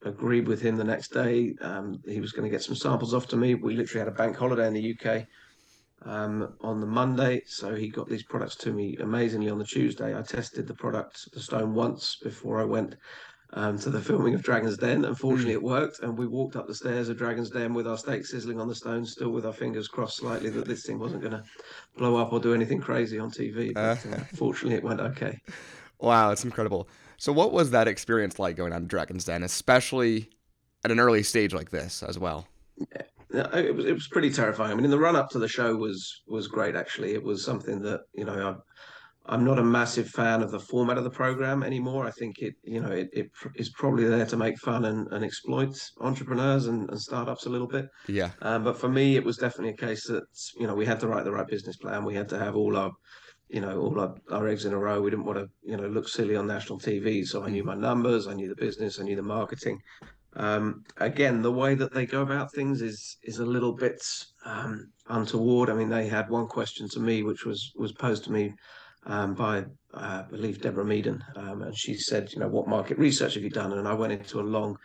agreed 0.04 0.46
with 0.48 0.62
him 0.62 0.76
the 0.76 0.84
next 0.84 1.12
day. 1.12 1.54
Um, 1.60 2.00
he 2.06 2.20
was 2.20 2.32
going 2.32 2.44
to 2.44 2.50
get 2.50 2.62
some 2.62 2.76
samples 2.76 3.14
off 3.14 3.26
to 3.28 3.36
me. 3.36 3.54
We 3.54 3.76
literally 3.76 3.98
had 3.98 4.08
a 4.08 4.16
bank 4.16 4.36
holiday 4.36 4.66
in 4.68 4.74
the 4.74 4.96
UK 4.96 5.26
um, 6.04 6.54
on 6.60 6.80
the 6.80 6.86
Monday. 6.86 7.42
So 7.46 7.74
he 7.74 7.88
got 7.88 8.08
these 8.08 8.22
products 8.22 8.56
to 8.56 8.72
me 8.72 8.96
amazingly 8.98 9.50
on 9.50 9.58
the 9.58 9.64
Tuesday. 9.64 10.16
I 10.16 10.22
tested 10.22 10.66
the 10.66 10.74
product, 10.74 11.32
the 11.32 11.40
stone, 11.40 11.74
once 11.74 12.16
before 12.22 12.60
I 12.60 12.64
went 12.64 12.96
um, 13.54 13.78
to 13.80 13.90
the 13.90 14.00
filming 14.08 14.34
of 14.34 14.42
Dragon's 14.42 14.76
Den. 14.76 15.04
Unfortunately, 15.04 15.52
it 15.52 15.62
worked, 15.62 16.00
and 16.00 16.16
we 16.16 16.26
walked 16.26 16.56
up 16.56 16.66
the 16.66 16.74
stairs 16.74 17.08
of 17.08 17.18
Dragon's 17.18 17.50
Den 17.50 17.74
with 17.74 17.86
our 17.86 17.98
steak 17.98 18.26
sizzling 18.26 18.60
on 18.60 18.68
the 18.68 18.74
stone, 18.74 19.04
still 19.04 19.30
with 19.30 19.46
our 19.46 19.52
fingers 19.52 19.88
crossed 19.88 20.18
slightly 20.18 20.50
that 20.50 20.66
this 20.66 20.84
thing 20.84 20.98
wasn't 20.98 21.22
going 21.22 21.32
to 21.32 21.44
blow 21.96 22.16
up 22.16 22.32
or 22.32 22.40
do 22.40 22.54
anything 22.54 22.80
crazy 22.80 23.18
on 23.18 23.30
TV. 23.30 23.74
But 23.74 24.04
uh, 24.06 24.10
uh, 24.10 24.18
fortunately, 24.34 24.76
it 24.76 24.84
went 24.84 25.00
okay. 25.00 25.40
Wow, 25.98 26.30
it's 26.30 26.44
incredible. 26.44 26.88
So, 27.16 27.32
what 27.32 27.52
was 27.52 27.70
that 27.70 27.86
experience 27.86 28.38
like 28.38 28.56
going 28.56 28.72
on 28.72 28.86
Dragon's 28.86 29.24
Den, 29.24 29.44
especially 29.44 30.28
at 30.84 30.90
an 30.90 30.98
early 30.98 31.22
stage 31.22 31.54
like 31.54 31.70
this 31.70 32.02
as 32.02 32.18
well? 32.18 32.48
Yeah 32.76 33.02
it 33.32 33.74
was 33.74 33.86
it 33.86 33.92
was 33.92 34.08
pretty 34.08 34.30
terrifying. 34.30 34.72
I 34.72 34.74
mean, 34.74 34.84
in 34.84 34.90
the 34.90 34.98
run 34.98 35.16
up 35.16 35.30
to 35.30 35.38
the 35.38 35.48
show 35.48 35.76
was 35.76 36.22
was 36.26 36.48
great. 36.48 36.76
Actually, 36.76 37.14
it 37.14 37.22
was 37.22 37.44
something 37.44 37.80
that 37.82 38.00
you 38.14 38.24
know 38.24 38.48
I'm 38.48 38.62
I'm 39.26 39.44
not 39.44 39.58
a 39.58 39.64
massive 39.64 40.08
fan 40.08 40.42
of 40.42 40.50
the 40.50 40.58
format 40.58 40.98
of 40.98 41.04
the 41.04 41.10
program 41.10 41.62
anymore. 41.62 42.06
I 42.06 42.10
think 42.10 42.38
it 42.40 42.54
you 42.64 42.80
know 42.80 42.90
it, 42.90 43.08
it 43.12 43.30
is 43.54 43.70
probably 43.70 44.04
there 44.04 44.26
to 44.26 44.36
make 44.36 44.58
fun 44.58 44.84
and, 44.84 45.06
and 45.12 45.24
exploit 45.24 45.78
entrepreneurs 46.00 46.66
and, 46.66 46.90
and 46.90 47.00
startups 47.00 47.46
a 47.46 47.50
little 47.50 47.68
bit. 47.68 47.86
Yeah. 48.08 48.30
Um, 48.42 48.64
but 48.64 48.78
for 48.78 48.88
me, 48.88 49.16
it 49.16 49.24
was 49.24 49.36
definitely 49.36 49.74
a 49.74 49.86
case 49.86 50.06
that 50.08 50.24
you 50.58 50.66
know 50.66 50.74
we 50.74 50.86
had 50.86 51.00
to 51.00 51.08
write 51.08 51.24
the 51.24 51.32
right 51.32 51.46
business 51.46 51.76
plan. 51.76 52.04
We 52.04 52.14
had 52.14 52.28
to 52.30 52.38
have 52.38 52.56
all 52.56 52.76
our 52.76 52.90
you 53.48 53.60
know 53.60 53.78
all 53.78 54.00
our, 54.00 54.14
our 54.30 54.48
eggs 54.48 54.64
in 54.64 54.72
a 54.72 54.78
row. 54.78 55.00
We 55.00 55.10
didn't 55.10 55.26
want 55.26 55.38
to 55.38 55.46
you 55.62 55.76
know 55.76 55.86
look 55.86 56.08
silly 56.08 56.36
on 56.36 56.46
national 56.46 56.80
TV. 56.80 57.24
So 57.24 57.44
I 57.44 57.50
knew 57.50 57.62
mm. 57.62 57.66
my 57.66 57.76
numbers, 57.76 58.26
I 58.26 58.34
knew 58.34 58.48
the 58.48 58.56
business, 58.56 58.98
I 58.98 59.04
knew 59.04 59.16
the 59.16 59.22
marketing. 59.22 59.78
Um, 60.34 60.84
again, 60.96 61.42
the 61.42 61.52
way 61.52 61.74
that 61.74 61.92
they 61.92 62.06
go 62.06 62.22
about 62.22 62.52
things 62.52 62.80
is 62.80 63.18
is 63.22 63.38
a 63.38 63.44
little 63.44 63.72
bit 63.72 64.02
um, 64.44 64.90
untoward. 65.08 65.68
I 65.68 65.74
mean, 65.74 65.90
they 65.90 66.06
had 66.06 66.30
one 66.30 66.46
question 66.46 66.88
to 66.90 67.00
me, 67.00 67.22
which 67.22 67.44
was 67.44 67.72
was 67.76 67.92
posed 67.92 68.24
to 68.24 68.32
me 68.32 68.54
um, 69.04 69.34
by 69.34 69.58
uh, 69.94 70.22
I 70.22 70.24
believe 70.30 70.60
Deborah 70.60 70.84
Meaden, 70.84 71.22
um, 71.36 71.62
and 71.62 71.76
she 71.76 71.94
said, 71.94 72.32
you 72.32 72.40
know, 72.40 72.48
what 72.48 72.68
market 72.68 72.98
research 72.98 73.34
have 73.34 73.42
you 73.42 73.50
done? 73.50 73.72
And 73.72 73.86
I 73.86 73.94
went 73.94 74.12
into 74.12 74.40
a 74.40 74.42
long 74.42 74.76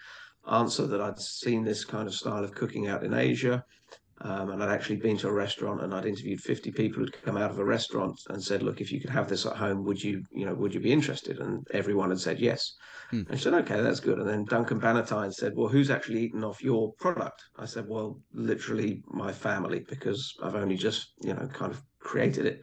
answer 0.51 0.87
that 0.87 1.01
I'd 1.01 1.19
seen 1.19 1.63
this 1.63 1.85
kind 1.85 2.07
of 2.07 2.13
style 2.13 2.43
of 2.43 2.53
cooking 2.53 2.87
out 2.87 3.03
in 3.03 3.13
Asia. 3.13 3.63
Um, 4.21 4.49
and 4.49 4.63
I'd 4.63 4.73
actually 4.73 4.95
been 4.95 5.17
to 5.17 5.27
a 5.27 5.33
restaurant 5.33 5.83
and 5.83 5.93
I'd 5.93 6.05
interviewed 6.05 6.41
50 6.41 6.71
people 6.71 6.99
who'd 6.99 7.21
come 7.21 7.37
out 7.37 7.51
of 7.51 7.59
a 7.59 7.65
restaurant 7.65 8.19
and 8.29 8.43
said, 8.43 8.63
look, 8.63 8.81
if 8.81 8.91
you 8.91 8.99
could 8.99 9.11
have 9.11 9.29
this 9.29 9.45
at 9.45 9.55
home, 9.55 9.83
would 9.83 10.03
you, 10.03 10.23
you 10.31 10.45
know, 10.45 10.55
would 10.55 10.73
you 10.73 10.79
be 10.79 10.91
interested? 10.91 11.39
And 11.39 11.67
everyone 11.71 12.09
had 12.09 12.19
said 12.19 12.39
yes. 12.39 12.73
Hmm. 13.11 13.21
And 13.27 13.33
I 13.33 13.35
said, 13.35 13.53
okay, 13.53 13.79
that's 13.79 13.99
good. 13.99 14.17
And 14.17 14.27
then 14.27 14.45
Duncan 14.45 14.81
Bannatyne 14.81 15.33
said, 15.33 15.53
well, 15.55 15.67
who's 15.67 15.91
actually 15.91 16.23
eaten 16.23 16.43
off 16.43 16.63
your 16.63 16.93
product? 16.93 17.43
I 17.57 17.65
said, 17.65 17.85
well, 17.87 18.19
literally 18.33 19.03
my 19.05 19.31
family, 19.31 19.85
because 19.87 20.33
I've 20.41 20.55
only 20.55 20.77
just, 20.77 21.11
you 21.21 21.35
know, 21.35 21.47
kind 21.53 21.71
of 21.71 21.83
created 21.99 22.47
it. 22.47 22.61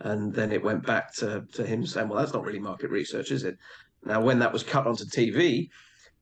And 0.00 0.32
then 0.32 0.50
it 0.50 0.64
went 0.64 0.86
back 0.86 1.14
to, 1.16 1.44
to 1.52 1.66
him 1.66 1.86
saying, 1.86 2.08
well, 2.08 2.18
that's 2.18 2.32
not 2.32 2.44
really 2.44 2.58
market 2.58 2.90
research, 2.90 3.30
is 3.30 3.44
it? 3.44 3.56
Now, 4.02 4.22
when 4.22 4.38
that 4.38 4.52
was 4.52 4.62
cut 4.62 4.86
onto 4.86 5.04
TV, 5.04 5.68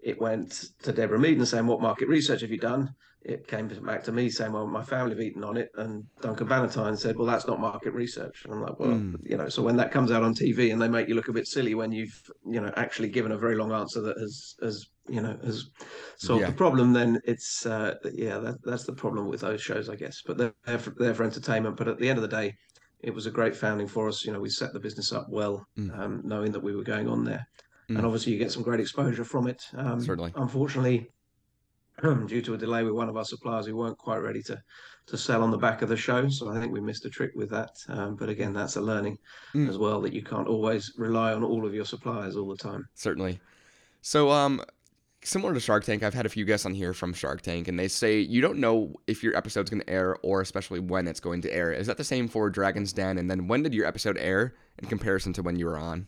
it 0.03 0.21
went 0.21 0.65
to 0.83 0.93
Deborah 0.93 1.19
Meaden 1.19 1.39
and 1.39 1.49
saying, 1.49 1.67
what 1.67 1.81
market 1.81 2.09
research 2.09 2.41
have 2.41 2.51
you 2.51 2.59
done? 2.59 2.91
It 3.25 3.49
came 3.49 3.69
back 3.69 4.05
to 4.05 4.13
me 4.13 4.29
saying, 4.29 4.53
"Well, 4.53 4.67
my 4.67 4.83
family 4.83 5.13
have 5.13 5.21
eaten 5.21 5.43
on 5.45 5.57
it," 5.57 5.71
and 5.77 6.05
Duncan 6.21 6.47
Bannatyne 6.47 6.99
said, 6.99 7.17
"Well, 7.17 7.27
that's 7.27 7.47
not 7.47 7.59
market 7.59 7.93
research." 7.93 8.45
And 8.45 8.53
I'm 8.53 8.63
like, 8.63 8.79
"Well, 8.79 8.91
mm. 8.91 9.19
you 9.25 9.37
know." 9.37 9.49
So 9.49 9.63
when 9.63 9.77
that 9.77 9.91
comes 9.91 10.11
out 10.11 10.23
on 10.23 10.35
TV 10.35 10.73
and 10.73 10.81
they 10.81 10.89
make 10.89 11.09
you 11.09 11.15
look 11.15 11.29
a 11.29 11.33
bit 11.33 11.47
silly 11.47 11.75
when 11.75 11.91
you've, 11.91 12.31
you 12.47 12.61
know, 12.61 12.73
actually 12.77 13.09
given 13.09 13.33
a 13.33 13.39
very 13.39 13.57
long 13.57 13.73
answer 13.73 14.03
that 14.03 14.19
has, 14.19 14.57
has, 14.63 14.87
you 15.09 15.23
know, 15.23 15.39
has 15.43 15.71
solved 16.19 16.43
yeah. 16.43 16.51
the 16.51 16.57
problem, 16.57 16.93
then 16.93 17.19
it's, 17.25 17.65
uh, 17.65 17.95
yeah, 18.13 18.39
that, 18.39 18.57
that's 18.63 18.85
the 18.85 18.93
problem 18.93 19.27
with 19.29 19.41
those 19.41 19.63
shows, 19.63 19.89
I 19.89 19.97
guess. 19.97 20.23
But 20.25 20.37
they're 20.37 20.55
there 20.67 20.79
for, 20.79 20.91
they're 20.91 21.15
for 21.15 21.25
entertainment. 21.25 21.77
But 21.77 21.89
at 21.89 21.99
the 21.99 22.09
end 22.09 22.19
of 22.19 22.23
the 22.23 22.37
day, 22.37 22.55
it 23.01 23.15
was 23.15 23.27
a 23.27 23.31
great 23.31 23.57
founding 23.57 23.89
for 23.89 24.07
us. 24.07 24.25
You 24.25 24.33
know, 24.33 24.41
we 24.41 24.51
set 24.51 24.75
the 24.75 24.81
business 24.81 25.13
up 25.13 25.29
well, 25.31 25.67
mm. 25.79 25.99
um, 25.99 26.21
knowing 26.25 26.53
that 26.53 26.63
we 26.63 26.77
were 26.77 26.85
going 26.85 27.09
on 27.09 27.25
there. 27.25 27.47
Mm. 27.89 27.97
And 27.97 28.07
obviously, 28.07 28.33
you 28.33 28.39
get 28.39 28.53
some 28.53 28.63
great 28.63 28.81
exposure 28.81 29.25
from 29.25 29.47
it. 29.47 29.63
Um, 29.75 30.01
Certainly. 30.01 30.33
Unfortunately, 30.37 31.11
due 32.27 32.43
to 32.43 32.55
a 32.55 32.59
delay 32.59 32.83
with 32.83 32.95
one 32.95 33.09
of 33.09 33.17
our 33.17 33.25
suppliers 33.25 33.67
who 33.67 33.77
weren't 33.77 33.99
quite 33.99 34.19
ready 34.19 34.43
to 34.43 34.61
to 35.07 35.19
sell 35.19 35.43
on 35.43 35.51
the 35.51 35.59
back 35.59 35.83
of 35.83 35.89
the 35.91 35.97
show. 35.97 36.29
So 36.29 36.51
I 36.51 36.59
think 36.59 36.73
we 36.73 36.81
missed 36.81 37.05
a 37.05 37.11
trick 37.11 37.33
with 37.35 37.51
that. 37.51 37.77
Um, 37.89 38.17
but 38.17 38.31
again, 38.31 38.55
that's 38.55 38.77
a 38.77 38.81
learning 38.81 39.19
mm. 39.55 39.69
as 39.69 39.77
well 39.77 40.01
that 40.01 40.15
you 40.15 40.23
can't 40.23 40.49
always 40.49 40.95
rely 40.97 41.35
on 41.35 41.45
all 41.45 41.67
of 41.67 41.75
your 41.75 41.85
suppliers 41.85 42.37
all 42.37 42.49
the 42.49 42.57
time. 42.57 42.89
Certainly. 42.95 43.41
So 44.01 44.31
um 44.31 44.63
similar 45.23 45.55
to 45.55 45.61
Shark 45.61 45.85
Tank, 45.85 46.03
I've 46.03 46.15
had 46.15 46.27
a 46.27 46.31
few 46.31 46.45
guests 46.45 46.67
on 46.67 46.75
here 46.75 46.93
from 46.93 47.13
Shark 47.13 47.41
Tank, 47.41 47.69
and 47.69 47.79
they 47.79 47.89
say 47.89 48.19
you 48.19 48.41
don't 48.41 48.59
know 48.59 48.95
if 49.07 49.23
your 49.23 49.37
episode's 49.37 49.71
going 49.71 49.83
to 49.83 49.91
air 49.91 50.17
or 50.23 50.41
especially 50.41 50.81
when 50.81 51.09
it's 51.09 51.21
going 51.21 51.41
to 51.43 51.53
air. 51.53 51.73
Is 51.73 51.87
that 51.87 51.97
the 51.97 52.05
same 52.05 52.29
for 52.29 52.51
Dragon's 52.51 52.93
Den? 52.93 53.19
And 53.19 53.31
then 53.31 53.49
when 53.49 53.63
did 53.63 53.75
your 53.75 53.87
episode 53.87 54.19
air 54.19 54.55
in 54.79 54.89
comparison 54.89 55.33
to 55.35 55.43
when 55.43 55.57
you 55.57 55.67
were 55.67 55.79
on? 55.79 56.07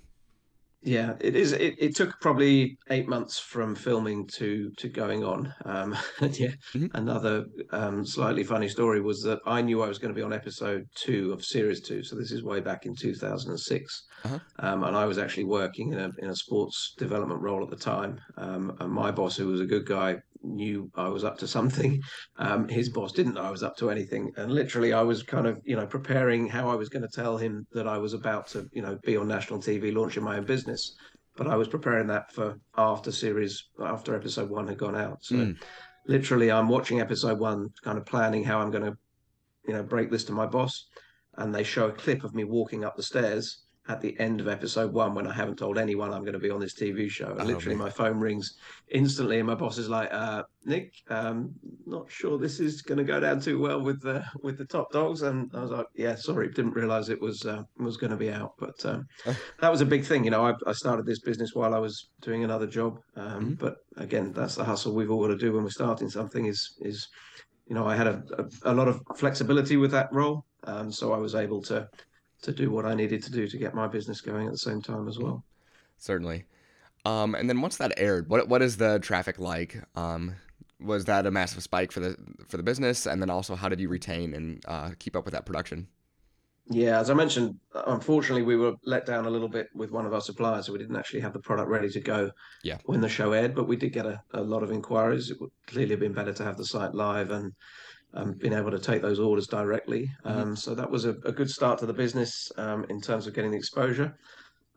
Yeah, 0.83 1.15
it 1.21 1.35
is. 1.35 1.53
It, 1.53 1.75
it 1.79 1.97
took 1.97 2.21
probably 2.21 2.79
eight 2.91 3.09
months 3.09 3.39
from 3.39 3.75
filming 3.75 4.27
to 4.35 4.71
to 4.77 4.89
going 4.89 5.25
on. 5.25 5.53
Um, 5.65 5.97
yeah, 6.21 6.53
mm-hmm. 6.75 6.87
another 6.95 7.47
um, 7.71 8.07
slightly 8.07 8.45
funny 8.45 8.69
story 8.69 9.01
was 9.01 9.21
that 9.23 9.41
I 9.47 9.63
knew 9.63 9.83
I 9.83 9.89
was 9.89 9.99
going 9.99 10.15
to 10.15 10.19
be 10.19 10.23
on 10.23 10.33
episode 10.33 10.87
two 10.95 11.33
of 11.33 11.45
series 11.45 11.81
two. 11.81 12.05
So 12.05 12.15
this 12.15 12.31
is 12.31 12.45
way 12.45 12.61
back 12.61 12.87
in 12.87 12.95
two 12.95 13.15
thousand 13.15 13.51
and 13.51 13.61
six, 13.61 14.07
uh-huh. 14.25 14.39
um, 14.61 14.85
and 14.85 14.97
I 14.97 15.07
was 15.07 15.19
actually 15.19 15.45
working 15.45 15.93
in 15.93 15.99
a 15.99 16.11
in 16.19 16.31
a 16.31 16.37
sports 16.37 16.95
development 16.97 17.41
role 17.41 17.65
at 17.65 17.71
the 17.71 17.77
time. 17.77 18.21
Um, 18.37 18.77
and 18.79 18.93
my 18.93 19.11
boss, 19.11 19.37
who 19.37 19.49
was 19.49 19.61
a 19.61 19.67
good 19.67 19.87
guy, 19.87 20.17
knew 20.47 20.91
I 20.95 21.09
was 21.09 21.25
up 21.25 21.39
to 21.39 21.47
something. 21.47 22.03
Um, 22.39 22.69
his 22.69 22.91
boss 22.91 23.13
didn't 23.13 23.35
know 23.35 23.43
I 23.43 23.51
was 23.51 23.63
up 23.63 23.77
to 23.79 23.91
anything, 23.91 24.31
and 24.37 24.53
literally, 24.53 24.93
I 24.93 25.01
was 25.01 25.23
kind 25.23 25.47
of 25.47 25.59
you 25.65 25.75
know 25.75 25.87
preparing 25.87 26.47
how 26.47 26.69
I 26.69 26.75
was 26.75 26.91
going 26.91 27.03
to 27.03 27.09
tell 27.09 27.39
him 27.39 27.67
that 27.73 27.89
I 27.89 27.97
was 27.97 28.13
about 28.13 28.47
to 28.49 28.67
you 28.73 28.83
know 28.83 28.99
be 29.05 29.17
on 29.17 29.27
national 29.27 29.61
TV 29.61 29.95
launching 29.95 30.23
my 30.23 30.37
own 30.37 30.45
business. 30.45 30.95
But 31.35 31.47
I 31.47 31.57
was 31.57 31.69
preparing 31.69 32.07
that 32.09 32.31
for 32.33 32.59
after 32.77 33.11
series 33.11 33.69
after 33.83 34.15
episode 34.15 34.51
one 34.51 34.69
had 34.69 34.77
gone 34.77 34.97
out. 34.97 35.25
So 35.25 35.37
mm. 35.37 35.57
literally, 36.07 36.51
I'm 36.51 36.69
watching 36.69 37.01
episode 37.01 37.39
one, 37.39 37.69
kind 37.83 37.97
of 37.97 38.05
planning 38.05 38.45
how 38.45 38.59
I'm 38.59 38.71
going 38.71 38.85
to 38.85 38.97
you 39.67 39.73
know 39.73 39.83
break 39.83 40.11
this 40.11 40.25
to 40.25 40.33
my 40.33 40.47
boss, 40.47 40.89
and 41.39 41.55
they 41.55 41.65
show 41.65 41.89
a 41.89 41.93
clip 41.93 42.23
of 42.23 42.35
me 42.35 42.45
walking 42.45 42.85
up 42.85 42.97
the 42.97 43.03
stairs 43.03 43.66
at 43.89 44.01
the 44.01 44.19
end 44.19 44.41
of 44.41 44.49
episode 44.49 44.93
one 44.93 45.15
when 45.15 45.27
I 45.27 45.33
haven't 45.33 45.57
told 45.57 45.79
anyone 45.79 46.13
I'm 46.13 46.23
going 46.23 46.33
to 46.33 46.39
be 46.39 46.51
on 46.51 46.61
this 46.61 46.75
TV 46.75 47.09
show. 47.09 47.31
And 47.31 47.43
oh, 47.43 47.45
literally, 47.45 47.77
man. 47.77 47.85
my 47.85 47.91
phone 47.91 48.19
rings 48.19 48.57
instantly, 48.89 49.39
and 49.39 49.47
my 49.47 49.55
boss 49.55 49.79
is 49.79 49.89
like, 49.89 50.13
uh, 50.13 50.43
"Nick, 50.65 50.93
um, 51.09 51.55
not 51.87 52.11
sure 52.11 52.39
this 52.39 52.59
is 52.59 52.83
going 52.83 52.99
to 52.99 53.05
go 53.05 53.21
down 53.21 53.41
too 53.41 53.61
well 53.61 53.81
with 53.81 54.03
the 54.03 54.25
with 54.43 54.59
the 54.59 54.65
top 54.65 54.93
dogs." 54.93 55.23
And 55.23 55.51
I 55.55 55.63
was 55.63 55.71
like, 55.71 55.87
"Yeah, 55.95 56.15
sorry, 56.17 56.49
didn't 56.49 56.75
realize 56.75 57.09
it 57.09 57.21
was 57.21 57.45
uh, 57.45 57.63
was 57.79 57.97
going 57.97 58.11
to 58.11 58.17
be 58.17 58.31
out." 58.31 58.55
But 58.59 58.85
um, 58.85 59.07
that 59.61 59.71
was 59.71 59.81
a 59.81 59.87
big 59.87 60.05
thing, 60.05 60.25
you 60.25 60.31
know. 60.31 60.45
I, 60.47 60.55
I, 60.67 60.73
started 60.73 61.07
this 61.07 61.21
business 61.21 61.55
while 61.55 61.75
I 61.75 61.79
was 61.79 62.11
doing 62.21 62.45
another 62.45 62.67
job, 62.67 62.99
um, 63.17 63.27
mm-hmm. 63.27 63.55
but 63.55 63.77
again, 63.97 64.33
that's 64.33 64.57
the 64.57 64.65
hustle 64.65 64.95
we've 64.95 65.11
all 65.11 65.23
got 65.23 65.29
to 65.29 65.39
do 65.39 65.53
when 65.53 65.65
we're 65.65 65.71
starting 65.71 66.11
something. 66.11 66.47
Is 66.47 66.77
is 66.81 67.09
you 67.67 67.75
know, 67.75 67.87
I 67.87 67.97
had 67.97 68.07
a, 68.07 68.23
a, 68.39 68.73
a 68.73 68.75
lot 68.75 68.89
of 68.89 69.01
flexibility 69.17 69.77
with 69.77 69.91
that 69.91 70.09
role, 70.13 70.45
um, 70.65 70.93
so 70.93 71.13
I 71.13 71.19
was 71.19 71.35
able 71.35 71.61
to 71.63 71.89
to 72.47 72.53
do 72.53 72.71
what 72.71 72.87
I 72.87 72.95
needed 72.95 73.23
to 73.25 73.31
do 73.31 73.47
to 73.47 73.59
get 73.59 73.75
my 73.75 73.87
business 73.87 74.21
going 74.21 74.47
at 74.47 74.53
the 74.53 74.59
same 74.59 74.81
time 74.81 75.07
as 75.09 75.19
well. 75.19 75.45
Certainly. 75.99 76.45
Um, 77.05 77.35
and 77.35 77.49
then 77.49 77.61
once 77.61 77.77
that 77.77 77.93
aired, 77.99 78.29
what 78.29 78.49
what 78.49 78.63
is 78.63 78.79
the 78.79 78.99
traffic 78.99 79.39
like? 79.39 79.81
Um, 79.95 80.35
was 80.81 81.05
that 81.05 81.27
a 81.27 81.31
massive 81.31 81.63
spike 81.63 81.93
for 81.93 82.01
the 82.01 82.17
for 82.49 82.57
the 82.57 82.63
business? 82.63 83.07
And 83.07 83.23
then 83.23 83.31
also, 83.31 83.55
how 83.55 83.69
did 83.69 83.81
you 83.81 83.89
retain 83.89 84.35
and 84.35 84.65
uh, 84.67 84.91
keep 84.99 85.15
up 85.15 85.25
with 85.25 85.33
that 85.33 85.47
production? 85.47 85.87
Yeah, 86.69 86.99
as 86.99 87.11
I 87.11 87.15
mentioned, 87.15 87.61
unfortunately, 87.87 88.43
we 88.43 88.57
were 88.57 88.75
let 88.85 89.07
down 89.07 89.27
a 89.27 89.31
little 89.31 89.49
bit 89.49 89.69
with 89.73 89.93
one 89.93 90.05
of 90.05 90.13
our 90.13 90.21
suppliers, 90.21 90.67
so 90.67 90.73
we 90.73 90.81
didn't 90.81 90.97
actually 90.97 91.21
have 91.21 91.33
the 91.33 91.39
product 91.39 91.69
ready 91.69 91.89
to 91.89 92.01
go 92.01 92.33
yeah. 92.65 92.79
when 92.87 93.01
the 93.01 93.09
show 93.09 93.33
aired. 93.33 93.55
But 93.55 93.69
we 93.69 93.77
did 93.77 93.93
get 93.93 94.05
a, 94.05 94.21
a 94.35 94.41
lot 94.41 94.65
of 94.65 94.73
inquiries. 94.73 95.31
It 95.31 95.41
would 95.41 95.53
clearly 95.69 95.93
have 95.93 96.01
been 96.01 96.13
better 96.13 96.33
to 96.33 96.45
have 96.45 96.57
the 96.57 96.65
site 96.65 96.93
live 96.93 97.31
and 97.31 97.53
um, 98.17 98.33
been 98.33 98.53
able 98.53 98.71
to 98.71 98.79
take 98.79 99.03
those 99.03 99.21
orders 99.21 99.47
directly. 99.47 100.11
Mm-hmm. 100.25 100.41
Um, 100.41 100.57
so 100.57 100.75
that 100.75 100.91
was 100.91 101.05
a, 101.05 101.11
a, 101.25 101.33
good 101.33 101.51
start 101.51 101.79
to 101.81 101.87
the 101.87 101.93
business 101.93 102.51
um, 102.57 102.85
in 102.89 103.01
terms 103.01 103.27
of 103.27 103.35
getting 103.35 103.51
the 103.51 103.59
exposure. 103.59 104.17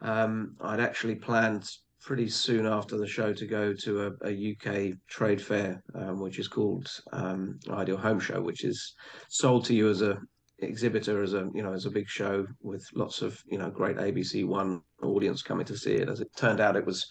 Um, 0.01 0.55
I'd 0.61 0.79
actually 0.79 1.15
planned 1.15 1.67
pretty 2.01 2.29
soon 2.29 2.65
after 2.65 2.97
the 2.97 3.07
show 3.07 3.33
to 3.33 3.45
go 3.45 3.73
to 3.73 4.07
a, 4.07 4.27
a 4.29 4.51
UK 4.51 4.93
trade 5.09 5.41
fair, 5.41 5.81
um, 5.95 6.19
which 6.19 6.39
is 6.39 6.47
called 6.47 6.87
um, 7.11 7.59
Ideal 7.69 7.97
Home 7.97 8.19
Show, 8.19 8.41
which 8.41 8.63
is 8.63 8.95
sold 9.29 9.65
to 9.65 9.73
you 9.73 9.89
as 9.89 10.01
a 10.01 10.17
exhibitor 10.61 11.23
as 11.23 11.33
a 11.33 11.49
you 11.53 11.63
know 11.63 11.71
as 11.71 11.85
a 11.85 11.89
big 11.89 12.07
show 12.09 12.45
with 12.61 12.85
lots 12.93 13.21
of 13.21 13.41
you 13.49 13.57
know 13.57 13.69
great 13.69 13.95
BBC 13.95 14.45
One 14.45 14.81
audience 15.01 15.41
coming 15.41 15.65
to 15.65 15.77
see 15.77 15.93
it. 15.93 16.09
As 16.09 16.19
it 16.19 16.27
turned 16.35 16.59
out, 16.59 16.75
it 16.75 16.85
was 16.85 17.05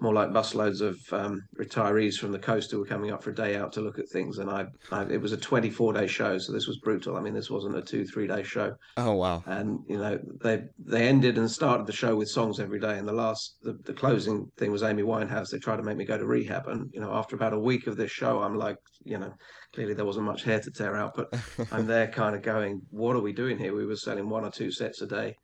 more 0.00 0.14
like 0.14 0.30
busloads 0.30 0.80
of 0.80 0.98
um, 1.12 1.42
retirees 1.58 2.16
from 2.16 2.32
the 2.32 2.38
coast 2.38 2.70
who 2.70 2.78
were 2.78 2.86
coming 2.86 3.10
up 3.10 3.22
for 3.22 3.30
a 3.30 3.34
day 3.34 3.56
out 3.56 3.72
to 3.72 3.80
look 3.80 3.98
at 3.98 4.08
things. 4.08 4.38
And 4.38 4.48
I, 4.48 4.66
I, 4.92 5.02
it 5.04 5.20
was 5.20 5.32
a 5.32 5.36
24 5.36 5.92
day 5.92 6.06
show, 6.06 6.38
so 6.38 6.52
this 6.52 6.66
was 6.66 6.78
brutal. 6.78 7.16
I 7.16 7.20
mean, 7.20 7.34
this 7.34 7.50
wasn't 7.50 7.76
a 7.76 7.82
two, 7.82 8.04
three 8.04 8.26
day 8.26 8.42
show. 8.42 8.74
Oh 8.96 9.14
wow! 9.14 9.42
And 9.46 9.80
you 9.88 9.98
know, 9.98 10.18
they 10.42 10.64
they 10.78 11.08
ended 11.08 11.38
and 11.38 11.50
started 11.50 11.86
the 11.86 11.92
show 11.92 12.16
with 12.16 12.28
songs 12.28 12.60
every 12.60 12.80
day. 12.80 12.98
And 12.98 13.08
the 13.08 13.12
last, 13.12 13.56
the, 13.62 13.78
the 13.84 13.92
closing 13.92 14.50
thing 14.56 14.70
was 14.70 14.82
Amy 14.82 15.02
Winehouse. 15.02 15.50
They 15.50 15.58
tried 15.58 15.76
to 15.76 15.82
make 15.82 15.96
me 15.96 16.04
go 16.04 16.18
to 16.18 16.26
rehab, 16.26 16.68
and 16.68 16.90
you 16.92 17.00
know, 17.00 17.12
after 17.12 17.36
about 17.36 17.52
a 17.52 17.58
week 17.58 17.86
of 17.86 17.96
this 17.96 18.10
show, 18.10 18.42
I'm 18.42 18.56
like, 18.56 18.76
you 19.04 19.18
know, 19.18 19.32
clearly 19.74 19.94
there 19.94 20.04
wasn't 20.04 20.26
much 20.26 20.44
hair 20.44 20.60
to 20.60 20.70
tear 20.70 20.96
out, 20.96 21.14
but 21.16 21.34
I'm 21.72 21.86
there 21.86 22.08
kind 22.08 22.36
of 22.36 22.42
going, 22.42 22.82
what 22.90 23.16
are 23.16 23.20
we 23.22 23.32
doing 23.32 23.58
here? 23.58 23.74
We 23.74 23.86
were 23.86 23.96
selling 23.96 24.28
one 24.28 24.44
or 24.44 24.50
two 24.50 24.70
sets 24.70 25.02
a 25.02 25.06
day. 25.06 25.36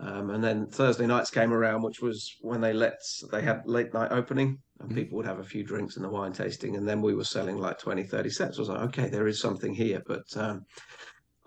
Um, 0.00 0.30
and 0.30 0.42
then 0.42 0.66
Thursday 0.66 1.06
nights 1.06 1.30
came 1.30 1.52
around, 1.52 1.82
which 1.82 2.00
was 2.00 2.36
when 2.40 2.60
they 2.60 2.72
let 2.72 3.00
they 3.32 3.42
had 3.42 3.62
late 3.66 3.92
night 3.92 4.12
opening, 4.12 4.58
and 4.78 4.88
mm-hmm. 4.88 4.98
people 4.98 5.16
would 5.16 5.26
have 5.26 5.40
a 5.40 5.44
few 5.44 5.64
drinks 5.64 5.96
and 5.96 6.04
the 6.04 6.08
wine 6.08 6.32
tasting, 6.32 6.76
and 6.76 6.88
then 6.88 7.02
we 7.02 7.14
were 7.14 7.24
selling 7.24 7.58
like 7.58 7.78
20, 7.78 8.04
30 8.04 8.30
sets. 8.30 8.58
I 8.58 8.60
was 8.60 8.68
like, 8.68 8.80
okay, 8.88 9.08
there 9.08 9.26
is 9.26 9.40
something 9.40 9.74
here, 9.74 10.00
but 10.06 10.24
um, 10.36 10.64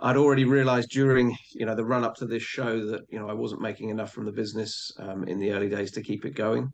I'd 0.02 0.18
already 0.18 0.44
realised 0.44 0.90
during 0.90 1.36
you 1.54 1.66
know 1.66 1.76
the 1.76 1.86
run 1.86 2.04
up 2.04 2.16
to 2.16 2.26
this 2.26 2.44
show 2.44 2.86
that 2.88 3.02
you 3.10 3.20
know 3.20 3.30
I 3.30 3.34
wasn't 3.34 3.62
making 3.62 3.90
enough 3.90 4.12
from 4.12 4.26
the 4.26 4.34
business 4.34 4.92
um, 5.00 5.24
in 5.24 5.40
the 5.40 5.54
early 5.54 5.70
days 5.70 5.92
to 5.92 6.02
keep 6.02 6.26
it 6.26 6.36
going. 6.36 6.72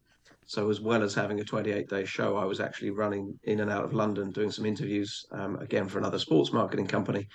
So 0.48 0.70
as 0.70 0.80
well 0.80 1.04
as 1.04 1.14
having 1.14 1.42
a 1.42 1.44
28 1.44 1.90
day 1.90 2.06
show, 2.06 2.38
I 2.38 2.46
was 2.46 2.62
actually 2.62 2.92
running 2.92 3.38
in 3.44 3.60
and 3.60 3.70
out 3.70 3.84
of 3.84 3.94
London 3.94 4.32
doing 4.32 4.50
some 4.50 4.66
interviews 4.66 5.26
um, 5.32 5.58
again 5.58 5.90
for 5.90 6.00
another 6.00 6.18
sports 6.18 6.54
marketing 6.54 6.88
company 6.88 7.28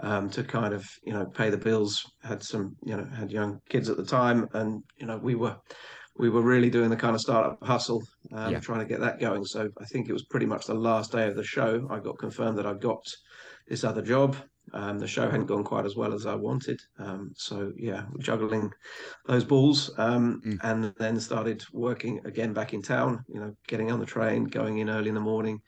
um, 0.00 0.30
to 0.30 0.42
kind 0.42 0.74
of 0.74 0.88
you 1.04 1.12
know 1.12 1.26
pay 1.26 1.50
the 1.50 1.56
bills. 1.56 2.04
Had 2.22 2.42
some 2.42 2.76
you 2.84 2.96
know 2.96 3.04
had 3.04 3.30
young 3.30 3.60
kids 3.68 3.88
at 3.88 3.96
the 3.96 4.04
time, 4.04 4.48
and 4.52 4.82
you 4.96 5.06
know 5.06 5.18
we 5.18 5.34
were 5.34 5.56
we 6.16 6.28
were 6.28 6.42
really 6.42 6.70
doing 6.70 6.90
the 6.90 6.96
kind 6.96 7.14
of 7.14 7.20
startup 7.20 7.62
hustle, 7.64 8.02
um, 8.32 8.52
yeah. 8.52 8.60
trying 8.60 8.80
to 8.80 8.84
get 8.86 9.00
that 9.00 9.18
going. 9.18 9.44
So 9.44 9.68
I 9.80 9.84
think 9.86 10.08
it 10.08 10.12
was 10.12 10.24
pretty 10.24 10.46
much 10.46 10.66
the 10.66 10.74
last 10.74 11.12
day 11.12 11.26
of 11.26 11.36
the 11.36 11.44
show. 11.44 11.86
I 11.90 12.00
got 12.00 12.18
confirmed 12.18 12.58
that 12.58 12.66
I 12.66 12.74
got 12.74 13.02
this 13.66 13.84
other 13.84 14.02
job. 14.02 14.36
Um, 14.74 14.98
the 14.98 15.08
show 15.08 15.28
hadn't 15.28 15.46
gone 15.46 15.64
quite 15.64 15.84
as 15.84 15.96
well 15.96 16.14
as 16.14 16.24
I 16.24 16.34
wanted. 16.34 16.80
Um, 16.98 17.32
so 17.34 17.72
yeah, 17.76 18.04
juggling 18.20 18.70
those 19.26 19.44
balls, 19.44 19.90
um, 19.98 20.40
mm. 20.44 20.58
and 20.62 20.94
then 20.98 21.18
started 21.18 21.64
working 21.72 22.20
again 22.24 22.52
back 22.52 22.72
in 22.72 22.82
town. 22.82 23.24
You 23.28 23.40
know, 23.40 23.56
getting 23.66 23.90
on 23.90 23.98
the 23.98 24.06
train, 24.06 24.44
going 24.44 24.78
in 24.78 24.88
early 24.88 25.08
in 25.08 25.14
the 25.14 25.20
morning, 25.20 25.60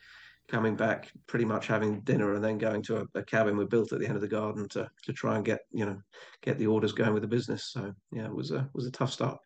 coming 0.49 0.77
back, 0.77 1.11
pretty 1.27 1.45
much 1.45 1.67
having 1.67 2.01
dinner, 2.01 2.35
and 2.35 2.45
then 2.45 2.59
going 2.59 2.83
to 2.83 2.99
a, 2.99 3.19
a, 3.19 3.23
cabin 3.23 3.57
we 3.57 3.65
built 3.65 3.93
at 3.93 3.99
the 3.99 4.07
end 4.07 4.17
of 4.17 4.21
the 4.21 4.29
garden 4.29 4.69
to 4.71 4.89
to 5.03 5.13
try 5.13 5.37
and 5.37 5.45
get 5.45 5.61
you 5.73 5.87
know 5.87 5.99
get 6.43 6.59
the 6.59 6.67
orders 6.67 6.93
going 6.93 7.13
with 7.13 7.23
the 7.23 7.29
business. 7.29 7.65
So 7.73 7.93
yeah, 8.13 8.27
it 8.27 8.35
was 8.35 8.51
a 8.51 8.69
was 8.75 8.87
a 8.87 8.91
tough 8.91 9.13
start. 9.13 9.39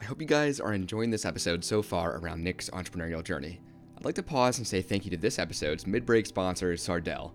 I 0.00 0.04
hope 0.04 0.20
you 0.20 0.26
guys 0.26 0.60
are 0.60 0.74
enjoying 0.74 1.10
this 1.10 1.24
episode 1.24 1.64
so 1.64 1.82
far 1.82 2.18
around 2.18 2.44
Nick's 2.44 2.68
entrepreneurial 2.70 3.24
journey. 3.24 3.60
I'd 3.96 4.04
like 4.04 4.14
to 4.16 4.22
pause 4.22 4.58
and 4.58 4.66
say 4.66 4.82
thank 4.82 5.06
you 5.06 5.10
to 5.12 5.16
this 5.16 5.38
episode's 5.38 5.86
mid-break 5.86 6.26
sponsor, 6.26 6.74
Sardel. 6.74 7.32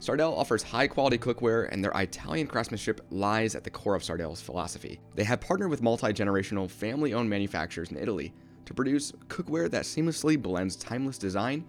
Sardel 0.00 0.36
offers 0.36 0.62
high 0.62 0.88
quality 0.88 1.18
cookware, 1.18 1.68
and 1.70 1.84
their 1.84 1.92
Italian 1.94 2.48
craftsmanship 2.48 3.00
lies 3.10 3.54
at 3.54 3.62
the 3.62 3.70
core 3.70 3.94
of 3.94 4.02
Sardel's 4.02 4.40
philosophy. 4.40 4.98
They 5.14 5.24
have 5.24 5.40
partnered 5.40 5.70
with 5.70 5.82
multi 5.82 6.12
generational, 6.12 6.68
family 6.68 7.14
owned 7.14 7.30
manufacturers 7.30 7.92
in 7.92 7.98
Italy 7.98 8.32
to 8.64 8.74
produce 8.74 9.12
cookware 9.28 9.70
that 9.70 9.84
seamlessly 9.84 10.40
blends 10.40 10.74
timeless 10.74 11.18
design 11.18 11.64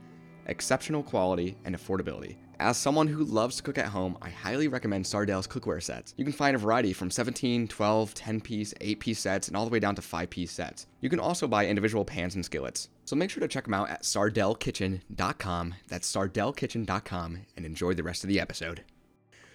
exceptional 0.48 1.04
quality, 1.04 1.58
and 1.66 1.76
affordability. 1.76 2.36
As 2.62 2.78
someone 2.78 3.08
who 3.08 3.24
loves 3.24 3.56
to 3.56 3.64
cook 3.64 3.80
at 3.80 3.88
home, 3.88 4.18
I 4.22 4.30
highly 4.30 4.68
recommend 4.68 5.06
Sardel's 5.06 5.48
cookware 5.48 5.82
sets. 5.82 6.14
You 6.16 6.24
can 6.24 6.32
find 6.32 6.56
a 6.56 6.60
variety 6.60 6.94
from 6.94 7.10
17, 7.10 7.68
12, 7.68 8.14
10 8.14 8.42
piece, 8.42 8.72
8 8.80 9.00
piece 9.00 9.20
sets, 9.20 9.48
and 9.48 9.58
all 9.58 9.66
the 9.66 9.72
way 9.72 9.80
down 9.80 9.96
to 9.96 10.02
5 10.04 10.30
piece 10.30 10.52
sets. 10.52 10.86
You 11.00 11.10
can 11.10 11.20
also 11.20 11.48
buy 11.48 11.66
individual 11.66 12.06
pans 12.06 12.36
and 12.36 12.46
skillets. 12.46 12.90
So 13.06 13.16
make 13.16 13.32
sure 13.32 13.42
to 13.42 13.48
check 13.48 13.64
them 13.64 13.74
out 13.74 13.90
at 13.90 14.04
sardelkitchen.com. 14.04 15.74
That's 15.88 16.16
sardelkitchen.com, 16.16 17.40
and 17.58 17.66
enjoy 17.66 17.96
the 17.96 18.04
rest 18.04 18.24
of 18.24 18.28
the 18.28 18.40
episode. 18.40 18.84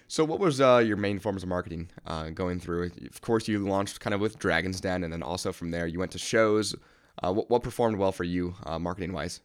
So, 0.09 0.25
what 0.25 0.39
was 0.39 0.59
uh, 0.59 0.83
your 0.85 0.97
main 0.97 1.19
forms 1.19 1.43
of 1.43 1.49
marketing 1.49 1.89
uh, 2.05 2.29
going 2.29 2.59
through? 2.59 2.91
Of 3.09 3.21
course, 3.21 3.47
you 3.47 3.59
launched 3.59 4.01
kind 4.01 4.13
of 4.13 4.19
with 4.19 4.37
Dragon's 4.37 4.81
Den, 4.81 5.03
and 5.03 5.11
then 5.11 5.23
also 5.23 5.53
from 5.53 5.71
there, 5.71 5.87
you 5.87 5.99
went 5.99 6.11
to 6.11 6.17
shows. 6.17 6.75
Uh, 7.23 7.33
what, 7.33 7.49
what, 7.49 7.63
performed 7.63 7.97
well 7.97 8.11
for 8.11 8.23
you, 8.23 8.55
uh, 8.65 8.77
marketing 8.77 9.11
wise? 9.11 9.39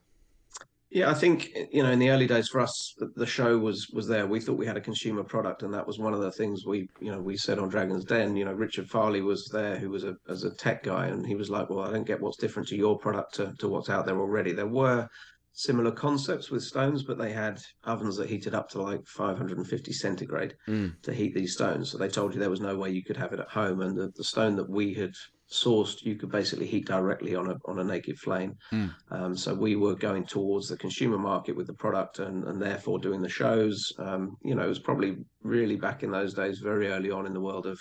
Yeah, 0.92 1.10
I 1.10 1.14
think 1.14 1.56
you 1.72 1.82
know 1.82 1.90
in 1.90 1.98
the 1.98 2.10
early 2.10 2.26
days 2.26 2.48
for 2.48 2.60
us, 2.60 2.94
the 3.16 3.26
show 3.26 3.56
was 3.56 3.88
was 3.94 4.06
there. 4.06 4.26
We 4.26 4.40
thought 4.40 4.58
we 4.58 4.66
had 4.66 4.76
a 4.76 4.80
consumer 4.80 5.24
product, 5.24 5.62
and 5.62 5.72
that 5.72 5.86
was 5.86 5.98
one 5.98 6.12
of 6.12 6.20
the 6.20 6.30
things 6.30 6.66
we 6.66 6.86
you 7.00 7.10
know 7.10 7.18
we 7.18 7.34
said 7.38 7.58
on 7.58 7.70
Dragon's 7.70 8.04
Den. 8.04 8.36
You 8.36 8.44
know, 8.44 8.52
Richard 8.52 8.88
Farleigh 8.88 9.24
was 9.24 9.48
there, 9.50 9.78
who 9.78 9.88
was 9.88 10.04
a 10.04 10.16
as 10.28 10.44
a 10.44 10.54
tech 10.54 10.82
guy, 10.82 11.06
and 11.06 11.26
he 11.26 11.34
was 11.34 11.48
like, 11.48 11.70
"Well, 11.70 11.80
I 11.80 11.90
don't 11.90 12.06
get 12.06 12.20
what's 12.20 12.36
different 12.36 12.68
to 12.68 12.76
your 12.76 12.98
product 12.98 13.34
to, 13.36 13.54
to 13.58 13.68
what's 13.68 13.88
out 13.88 14.04
there 14.04 14.20
already." 14.20 14.52
There 14.52 14.66
were 14.66 15.08
similar 15.54 15.92
concepts 15.92 16.50
with 16.50 16.62
stones, 16.62 17.02
but 17.02 17.16
they 17.16 17.32
had 17.32 17.58
ovens 17.84 18.18
that 18.18 18.28
heated 18.28 18.54
up 18.54 18.68
to 18.70 18.82
like 18.82 19.06
550 19.06 19.92
centigrade 19.92 20.54
mm. 20.68 20.92
to 21.02 21.14
heat 21.14 21.34
these 21.34 21.54
stones. 21.54 21.90
So 21.90 21.98
they 21.98 22.08
told 22.08 22.34
you 22.34 22.40
there 22.40 22.50
was 22.50 22.60
no 22.60 22.76
way 22.76 22.90
you 22.90 23.04
could 23.04 23.16
have 23.16 23.32
it 23.32 23.40
at 23.40 23.48
home, 23.48 23.80
and 23.80 23.96
the, 23.96 24.12
the 24.14 24.24
stone 24.24 24.56
that 24.56 24.68
we 24.68 24.92
had 24.92 25.14
sourced, 25.52 26.02
you 26.02 26.16
could 26.16 26.30
basically 26.30 26.66
heat 26.66 26.86
directly 26.86 27.34
on 27.34 27.50
a 27.50 27.56
on 27.66 27.78
a 27.78 27.84
naked 27.84 28.18
flame. 28.18 28.56
Mm. 28.72 28.94
Um, 29.10 29.36
so 29.36 29.54
we 29.54 29.76
were 29.76 29.94
going 29.94 30.24
towards 30.24 30.68
the 30.68 30.76
consumer 30.76 31.18
market 31.18 31.54
with 31.56 31.66
the 31.66 31.74
product, 31.74 32.18
and 32.18 32.44
and 32.44 32.60
therefore 32.60 32.98
doing 32.98 33.20
the 33.20 33.28
shows. 33.28 33.92
Um, 33.98 34.36
you 34.42 34.54
know, 34.54 34.64
it 34.64 34.68
was 34.68 34.78
probably 34.78 35.16
really 35.42 35.76
back 35.76 36.02
in 36.02 36.10
those 36.10 36.34
days, 36.34 36.58
very 36.58 36.88
early 36.88 37.10
on 37.10 37.26
in 37.26 37.34
the 37.34 37.40
world 37.40 37.66
of 37.66 37.78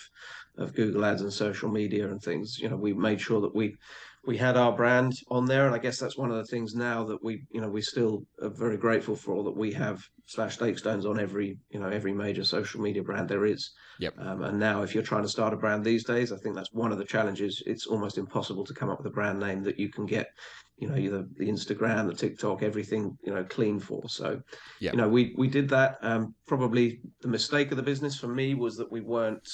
of 0.57 0.75
Google 0.75 1.05
Ads 1.05 1.21
and 1.21 1.33
social 1.33 1.69
media 1.69 2.09
and 2.09 2.21
things. 2.21 2.59
You 2.59 2.69
know, 2.69 2.77
we 2.77 2.93
made 2.93 3.21
sure 3.21 3.41
that 3.41 3.55
we 3.55 3.75
we 4.23 4.37
had 4.37 4.55
our 4.55 4.71
brand 4.71 5.13
on 5.29 5.45
there, 5.45 5.65
and 5.65 5.73
I 5.73 5.79
guess 5.79 5.99
that's 5.99 6.17
one 6.17 6.29
of 6.29 6.37
the 6.37 6.45
things 6.45 6.75
now 6.75 7.03
that 7.05 7.23
we, 7.23 7.43
you 7.49 7.59
know, 7.59 7.69
we 7.69 7.81
still 7.81 8.23
are 8.41 8.49
very 8.49 8.77
grateful 8.77 9.15
for 9.15 9.43
that 9.43 9.57
we 9.57 9.71
have 9.73 10.03
slash 10.27 10.57
Steakstones 10.57 11.09
on 11.09 11.19
every, 11.19 11.57
you 11.71 11.79
know, 11.79 11.89
every 11.89 12.13
major 12.13 12.43
social 12.43 12.81
media 12.81 13.01
brand 13.01 13.27
there 13.27 13.45
is. 13.45 13.71
Yep. 13.99 14.13
Um, 14.19 14.43
and 14.43 14.59
now, 14.59 14.83
if 14.83 14.93
you're 14.93 15.03
trying 15.03 15.23
to 15.23 15.29
start 15.29 15.53
a 15.53 15.57
brand 15.57 15.83
these 15.83 16.03
days, 16.03 16.31
I 16.31 16.37
think 16.37 16.55
that's 16.55 16.71
one 16.71 16.91
of 16.91 16.99
the 16.99 17.05
challenges. 17.05 17.63
It's 17.65 17.87
almost 17.87 18.19
impossible 18.19 18.63
to 18.65 18.73
come 18.75 18.89
up 18.89 18.99
with 18.99 19.07
a 19.07 19.15
brand 19.15 19.39
name 19.39 19.63
that 19.63 19.79
you 19.79 19.89
can 19.89 20.05
get, 20.05 20.27
you 20.77 20.87
know, 20.87 20.97
either 20.97 21.25
the 21.37 21.49
Instagram, 21.49 22.07
the 22.07 22.13
TikTok, 22.13 22.61
everything, 22.61 23.17
you 23.23 23.33
know, 23.33 23.43
clean 23.43 23.79
for. 23.79 24.07
So, 24.07 24.39
yep. 24.79 24.93
you 24.93 24.97
know, 24.97 25.09
we 25.09 25.33
we 25.35 25.47
did 25.47 25.67
that. 25.69 25.97
Um, 26.03 26.35
probably 26.45 27.01
the 27.21 27.27
mistake 27.27 27.71
of 27.71 27.77
the 27.77 27.83
business 27.83 28.19
for 28.19 28.27
me 28.27 28.53
was 28.53 28.77
that 28.77 28.91
we 28.91 29.01
weren't, 29.01 29.49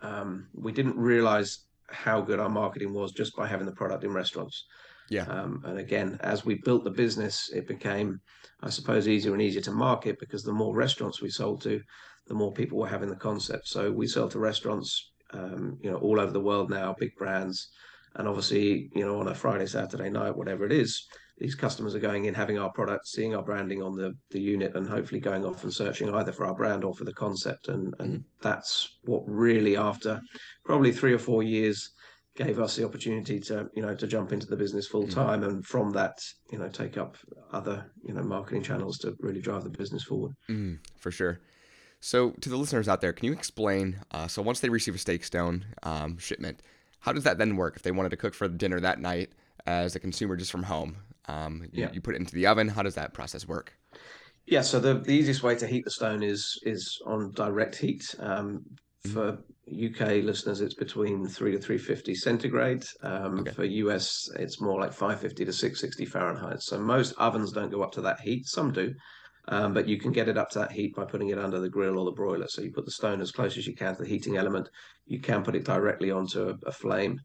um, 0.00 0.46
we 0.54 0.70
didn't 0.70 0.96
realize 0.96 1.66
how 1.92 2.20
good 2.20 2.40
our 2.40 2.48
marketing 2.48 2.92
was 2.92 3.12
just 3.12 3.36
by 3.36 3.46
having 3.46 3.66
the 3.66 3.72
product 3.72 4.04
in 4.04 4.12
restaurants. 4.12 4.64
Yeah. 5.10 5.24
Um, 5.24 5.62
and 5.64 5.78
again, 5.78 6.18
as 6.20 6.44
we 6.44 6.60
built 6.64 6.84
the 6.84 6.90
business, 6.90 7.50
it 7.54 7.68
became, 7.68 8.20
I 8.62 8.70
suppose, 8.70 9.08
easier 9.08 9.32
and 9.32 9.42
easier 9.42 9.62
to 9.62 9.72
market 9.72 10.16
because 10.18 10.42
the 10.42 10.52
more 10.52 10.74
restaurants 10.74 11.20
we 11.20 11.28
sold 11.28 11.62
to, 11.62 11.80
the 12.28 12.34
more 12.34 12.52
people 12.52 12.78
were 12.78 12.88
having 12.88 13.10
the 13.10 13.16
concept. 13.16 13.68
So 13.68 13.90
we 13.90 14.06
sell 14.06 14.28
to 14.28 14.38
restaurants, 14.38 15.12
um, 15.32 15.78
you 15.82 15.90
know, 15.90 15.98
all 15.98 16.20
over 16.20 16.32
the 16.32 16.40
world 16.40 16.70
now, 16.70 16.94
big 16.98 17.14
brands, 17.16 17.68
and 18.16 18.28
obviously, 18.28 18.90
you 18.94 19.04
know, 19.04 19.20
on 19.20 19.28
a 19.28 19.34
Friday, 19.34 19.66
Saturday 19.66 20.10
night, 20.10 20.36
whatever 20.36 20.64
it 20.64 20.72
is, 20.72 21.06
these 21.38 21.54
customers 21.54 21.94
are 21.94 22.00
going 22.00 22.26
in, 22.26 22.34
having 22.34 22.58
our 22.58 22.70
product, 22.70 23.08
seeing 23.08 23.34
our 23.34 23.42
branding 23.42 23.82
on 23.82 23.96
the, 23.96 24.12
the 24.30 24.40
unit, 24.40 24.76
and 24.76 24.86
hopefully 24.86 25.20
going 25.20 25.44
off 25.44 25.64
and 25.64 25.72
searching 25.72 26.14
either 26.14 26.32
for 26.32 26.46
our 26.46 26.54
brand 26.54 26.84
or 26.84 26.94
for 26.94 27.04
the 27.04 27.14
concept. 27.14 27.68
And, 27.68 27.94
and 27.98 28.20
mm. 28.20 28.24
that's 28.40 28.98
what 29.04 29.22
really, 29.26 29.76
after 29.76 30.20
probably 30.64 30.92
three 30.92 31.12
or 31.12 31.18
four 31.18 31.42
years, 31.42 31.90
gave 32.34 32.58
us 32.58 32.76
the 32.76 32.84
opportunity 32.84 33.38
to 33.38 33.68
you 33.74 33.82
know 33.82 33.94
to 33.94 34.06
jump 34.06 34.32
into 34.32 34.46
the 34.46 34.56
business 34.56 34.86
full 34.86 35.06
time 35.06 35.42
mm. 35.42 35.48
and 35.48 35.66
from 35.66 35.90
that 35.90 36.18
you 36.50 36.58
know 36.58 36.68
take 36.68 36.96
up 36.96 37.16
other 37.52 37.90
you 38.02 38.14
know 38.14 38.22
marketing 38.22 38.62
channels 38.62 38.98
to 38.98 39.14
really 39.20 39.40
drive 39.40 39.64
the 39.64 39.70
business 39.70 40.04
forward 40.04 40.32
mm, 40.48 40.78
for 40.96 41.10
sure 41.10 41.40
so 42.00 42.30
to 42.40 42.48
the 42.48 42.56
listeners 42.56 42.88
out 42.88 43.00
there 43.00 43.12
can 43.12 43.26
you 43.26 43.32
explain 43.32 43.98
uh, 44.12 44.26
so 44.26 44.40
once 44.40 44.60
they 44.60 44.70
receive 44.70 44.94
a 44.94 44.98
steak 44.98 45.24
stone 45.24 45.64
um, 45.82 46.16
shipment 46.16 46.62
how 47.02 47.12
does 47.12 47.24
that 47.24 47.38
then 47.38 47.56
work 47.56 47.76
if 47.76 47.82
they 47.82 47.90
wanted 47.90 48.08
to 48.08 48.16
cook 48.16 48.34
for 48.34 48.48
dinner 48.48 48.80
that 48.80 48.98
night 48.98 49.30
as 49.66 49.94
a 49.94 50.00
consumer 50.00 50.36
just 50.36 50.50
from 50.50 50.62
home 50.62 50.96
um, 51.28 51.62
you, 51.72 51.82
yeah. 51.82 51.92
you 51.92 52.00
put 52.00 52.14
it 52.14 52.18
into 52.18 52.34
the 52.34 52.46
oven 52.46 52.68
how 52.68 52.82
does 52.82 52.94
that 52.94 53.12
process 53.14 53.46
work 53.46 53.74
yeah 54.46 54.62
so 54.62 54.80
the, 54.80 54.94
the 54.94 55.12
easiest 55.12 55.42
way 55.42 55.54
to 55.54 55.66
heat 55.66 55.84
the 55.84 55.90
stone 55.90 56.22
is 56.22 56.58
is 56.64 57.00
on 57.06 57.30
direct 57.32 57.76
heat 57.76 58.02
um, 58.18 58.64
mm-hmm. 59.04 59.12
for 59.12 59.38
UK 59.68 60.22
listeners, 60.24 60.60
it's 60.60 60.74
between 60.74 61.26
three 61.26 61.52
to 61.52 61.58
three 61.58 61.78
fifty 61.78 62.14
centigrade. 62.14 62.84
Um, 63.02 63.40
okay. 63.40 63.52
For 63.52 63.64
US, 63.64 64.28
it's 64.36 64.60
more 64.60 64.80
like 64.80 64.92
five 64.92 65.20
fifty 65.20 65.44
to 65.44 65.52
six 65.52 65.80
sixty 65.80 66.04
Fahrenheit. 66.04 66.60
So 66.60 66.78
most 66.78 67.14
ovens 67.18 67.52
don't 67.52 67.70
go 67.70 67.82
up 67.82 67.92
to 67.92 68.00
that 68.02 68.20
heat. 68.20 68.46
Some 68.46 68.72
do, 68.72 68.92
um, 69.48 69.74
but 69.74 69.88
you 69.88 69.98
can 69.98 70.12
get 70.12 70.28
it 70.28 70.38
up 70.38 70.50
to 70.50 70.60
that 70.60 70.72
heat 70.72 70.94
by 70.94 71.04
putting 71.04 71.30
it 71.30 71.38
under 71.38 71.58
the 71.58 71.68
grill 71.68 71.98
or 71.98 72.04
the 72.04 72.12
broiler. 72.12 72.46
So 72.48 72.62
you 72.62 72.72
put 72.72 72.84
the 72.84 72.92
stone 72.92 73.20
as 73.20 73.32
close 73.32 73.56
as 73.56 73.66
you 73.66 73.74
can 73.74 73.96
to 73.96 74.02
the 74.02 74.08
heating 74.08 74.36
element. 74.36 74.68
You 75.06 75.20
can 75.20 75.42
put 75.42 75.56
it 75.56 75.64
directly 75.64 76.10
onto 76.10 76.50
a, 76.50 76.54
a 76.66 76.72
flame, 76.72 77.20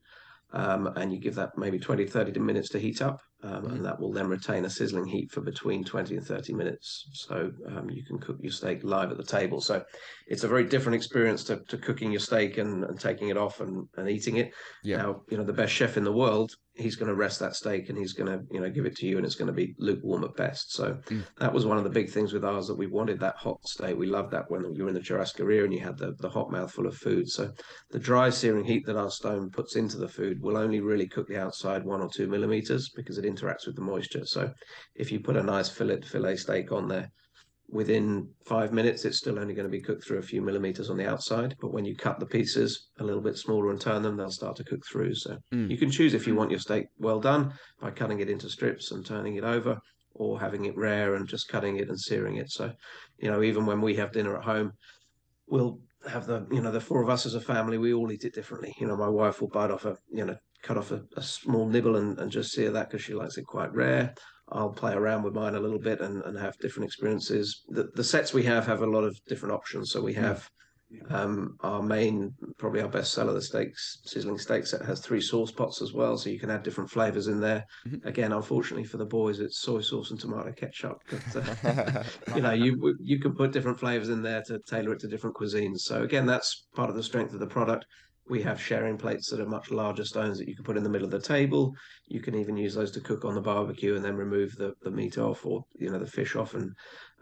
um, 0.51 0.87
and 0.95 1.11
you 1.11 1.19
give 1.19 1.35
that 1.35 1.57
maybe 1.57 1.79
20, 1.79 2.05
30 2.05 2.39
minutes 2.39 2.69
to 2.69 2.79
heat 2.79 3.01
up 3.01 3.19
um, 3.43 3.65
and 3.67 3.85
that 3.85 3.99
will 3.99 4.11
then 4.11 4.27
retain 4.27 4.65
a 4.65 4.69
sizzling 4.69 5.05
heat 5.05 5.31
for 5.31 5.41
between 5.41 5.83
20 5.83 6.17
and 6.17 6.25
30 6.25 6.53
minutes. 6.53 7.07
So 7.13 7.51
um, 7.67 7.89
you 7.89 8.03
can 8.03 8.17
cook 8.19 8.37
your 8.41 8.51
steak 8.51 8.83
live 8.83 9.11
at 9.11 9.17
the 9.17 9.23
table. 9.23 9.61
So 9.61 9.83
it's 10.27 10.43
a 10.43 10.47
very 10.47 10.63
different 10.63 10.95
experience 10.95 11.43
to, 11.45 11.59
to 11.67 11.77
cooking 11.77 12.11
your 12.11 12.19
steak 12.19 12.57
and, 12.57 12.83
and 12.83 12.99
taking 12.99 13.29
it 13.29 13.37
off 13.37 13.59
and, 13.59 13.87
and 13.95 14.09
eating 14.09 14.37
it. 14.37 14.53
Yeah. 14.83 14.97
Now, 14.97 15.21
you 15.29 15.37
know, 15.37 15.43
the 15.43 15.53
best 15.53 15.73
chef 15.73 15.97
in 15.97 16.03
the 16.03 16.11
world 16.11 16.51
he's 16.77 16.95
going 16.95 17.07
to 17.07 17.15
rest 17.15 17.39
that 17.39 17.55
steak 17.55 17.89
and 17.89 17.97
he's 17.97 18.13
going 18.13 18.31
to 18.31 18.45
you 18.51 18.59
know 18.59 18.69
give 18.69 18.85
it 18.85 18.95
to 18.95 19.07
you 19.07 19.17
and 19.17 19.25
it's 19.25 19.35
going 19.35 19.47
to 19.47 19.53
be 19.53 19.75
lukewarm 19.79 20.23
at 20.23 20.35
best 20.35 20.71
so 20.73 20.97
mm. 21.09 21.23
that 21.39 21.53
was 21.53 21.65
one 21.65 21.77
of 21.77 21.83
the 21.83 21.89
big 21.89 22.09
things 22.09 22.33
with 22.33 22.45
ours 22.45 22.67
that 22.67 22.77
we 22.77 22.87
wanted 22.87 23.19
that 23.19 23.35
hot 23.35 23.59
steak 23.67 23.97
we 23.97 24.05
loved 24.05 24.31
that 24.31 24.49
when 24.49 24.73
you 24.73 24.83
were 24.83 24.89
in 24.89 24.95
the 24.95 25.01
churrascaria 25.01 25.63
and 25.63 25.73
you 25.73 25.79
had 25.79 25.97
the, 25.97 26.13
the 26.19 26.29
hot 26.29 26.51
mouth 26.51 26.71
full 26.71 26.87
of 26.87 26.95
food 26.95 27.27
so 27.27 27.51
the 27.91 27.99
dry 27.99 28.29
searing 28.29 28.63
heat 28.63 28.85
that 28.85 28.95
our 28.95 29.09
stone 29.09 29.49
puts 29.49 29.75
into 29.75 29.97
the 29.97 30.07
food 30.07 30.41
will 30.41 30.57
only 30.57 30.79
really 30.79 31.07
cook 31.07 31.27
the 31.27 31.39
outside 31.39 31.83
one 31.83 32.01
or 32.01 32.09
two 32.09 32.27
millimeters 32.27 32.89
because 32.89 33.17
it 33.17 33.25
interacts 33.29 33.65
with 33.65 33.75
the 33.75 33.81
moisture 33.81 34.25
so 34.25 34.51
if 34.95 35.11
you 35.11 35.19
put 35.19 35.37
a 35.37 35.43
nice 35.43 35.69
fillet 35.69 36.01
fillet 36.01 36.35
steak 36.35 36.71
on 36.71 36.87
there 36.87 37.09
within 37.69 38.29
five 38.45 38.71
minutes, 38.71 39.03
it's 39.03 39.17
still 39.17 39.39
only 39.39 39.53
going 39.53 39.67
to 39.67 39.71
be 39.71 39.81
cooked 39.81 40.05
through 40.05 40.19
a 40.19 40.23
few 40.23 40.41
millimeters 40.41 40.89
on 40.89 40.97
the 40.97 41.09
outside. 41.09 41.55
But 41.59 41.73
when 41.73 41.85
you 41.85 41.95
cut 41.95 42.19
the 42.19 42.25
pieces 42.25 42.89
a 42.99 43.03
little 43.03 43.21
bit 43.21 43.37
smaller 43.37 43.71
and 43.71 43.81
turn 43.81 44.01
them, 44.01 44.15
they'll 44.15 44.31
start 44.31 44.55
to 44.57 44.63
cook 44.63 44.81
through. 44.89 45.15
So 45.15 45.37
mm. 45.53 45.69
you 45.69 45.77
can 45.77 45.91
choose 45.91 46.13
if 46.13 46.25
you 46.27 46.35
want 46.35 46.51
your 46.51 46.59
steak 46.59 46.85
well 46.97 47.19
done 47.19 47.53
by 47.81 47.91
cutting 47.91 48.19
it 48.19 48.29
into 48.29 48.49
strips 48.49 48.91
and 48.91 49.05
turning 49.05 49.35
it 49.35 49.43
over, 49.43 49.77
or 50.13 50.39
having 50.39 50.65
it 50.65 50.77
rare 50.77 51.15
and 51.15 51.27
just 51.27 51.47
cutting 51.47 51.77
it 51.77 51.89
and 51.89 51.99
searing 51.99 52.37
it. 52.37 52.49
So, 52.49 52.71
you 53.19 53.29
know, 53.29 53.43
even 53.43 53.65
when 53.65 53.81
we 53.81 53.95
have 53.95 54.13
dinner 54.13 54.37
at 54.37 54.43
home, 54.43 54.71
we'll 55.47 55.79
have 56.09 56.25
the, 56.25 56.47
you 56.51 56.61
know, 56.61 56.71
the 56.71 56.81
four 56.81 57.03
of 57.03 57.09
us 57.09 57.25
as 57.25 57.35
a 57.35 57.41
family, 57.41 57.77
we 57.77 57.93
all 57.93 58.11
eat 58.11 58.23
it 58.23 58.33
differently. 58.33 58.73
You 58.79 58.87
know, 58.87 58.97
my 58.97 59.09
wife 59.09 59.41
will 59.41 59.49
bite 59.49 59.71
off 59.71 59.85
a, 59.85 59.95
you 60.11 60.25
know, 60.25 60.37
cut 60.63 60.77
off 60.77 60.91
a, 60.91 61.01
a 61.15 61.21
small 61.21 61.67
nibble 61.67 61.95
and, 61.95 62.17
and 62.19 62.31
just 62.31 62.51
sear 62.51 62.71
that 62.71 62.89
because 62.89 63.03
she 63.03 63.13
likes 63.13 63.37
it 63.37 63.45
quite 63.45 63.73
rare. 63.73 64.13
I'll 64.49 64.69
play 64.69 64.93
around 64.93 65.23
with 65.23 65.33
mine 65.33 65.55
a 65.55 65.59
little 65.59 65.79
bit 65.79 65.99
and, 65.99 66.23
and 66.23 66.37
have 66.37 66.57
different 66.59 66.87
experiences. 66.87 67.63
The, 67.67 67.89
the 67.95 68.03
sets 68.03 68.33
we 68.33 68.43
have 68.43 68.65
have 68.65 68.81
a 68.81 68.87
lot 68.87 69.03
of 69.03 69.17
different 69.27 69.53
options. 69.53 69.91
So 69.91 70.01
we 70.01 70.13
have 70.13 70.49
um, 71.09 71.57
our 71.61 71.83
main, 71.83 72.33
probably 72.57 72.81
our 72.81 72.87
best 72.87 73.13
seller, 73.13 73.33
the 73.33 73.41
steaks, 73.41 73.99
sizzling 74.05 74.37
steak 74.37 74.65
set 74.65 74.85
has 74.85 75.01
three 75.01 75.19
sauce 75.19 75.51
pots 75.51 75.81
as 75.81 75.93
well. 75.93 76.17
So 76.17 76.29
you 76.29 76.39
can 76.39 76.49
add 76.49 76.63
different 76.63 76.89
flavors 76.89 77.27
in 77.27 77.41
there. 77.41 77.65
Mm-hmm. 77.87 78.07
Again, 78.07 78.31
unfortunately 78.31 78.85
for 78.85 78.97
the 78.97 79.05
boys, 79.05 79.39
it's 79.39 79.59
soy 79.59 79.81
sauce 79.81 80.11
and 80.11 80.19
tomato 80.19 80.51
ketchup. 80.53 81.01
But, 81.09 81.65
uh, 81.65 82.03
you 82.35 82.41
know, 82.41 82.53
you 82.53 82.95
you 83.01 83.19
can 83.19 83.35
put 83.35 83.51
different 83.51 83.79
flavors 83.79 84.09
in 84.09 84.21
there 84.21 84.43
to 84.47 84.59
tailor 84.67 84.93
it 84.93 84.99
to 85.01 85.07
different 85.07 85.35
cuisines. 85.35 85.79
So 85.79 86.03
again, 86.03 86.25
that's 86.25 86.67
part 86.75 86.89
of 86.89 86.95
the 86.95 87.03
strength 87.03 87.33
of 87.33 87.39
the 87.39 87.47
product. 87.47 87.85
We 88.29 88.41
have 88.43 88.61
sharing 88.61 88.97
plates 88.97 89.29
that 89.29 89.39
are 89.39 89.45
much 89.45 89.71
larger 89.71 90.03
stones 90.03 90.37
that 90.37 90.47
you 90.47 90.55
can 90.55 90.65
put 90.65 90.77
in 90.77 90.83
the 90.83 90.89
middle 90.89 91.05
of 91.05 91.11
the 91.11 91.19
table. 91.19 91.73
You 92.07 92.19
can 92.19 92.35
even 92.35 92.57
use 92.57 92.75
those 92.75 92.91
to 92.91 93.01
cook 93.01 93.25
on 93.25 93.35
the 93.35 93.41
barbecue 93.41 93.95
and 93.95 94.03
then 94.03 94.15
remove 94.15 94.55
the, 94.55 94.73
the 94.81 94.91
meat 94.91 95.17
off 95.17 95.45
or 95.45 95.63
you 95.79 95.89
know 95.89 95.99
the 95.99 96.07
fish 96.07 96.35
off 96.35 96.53
and 96.53 96.71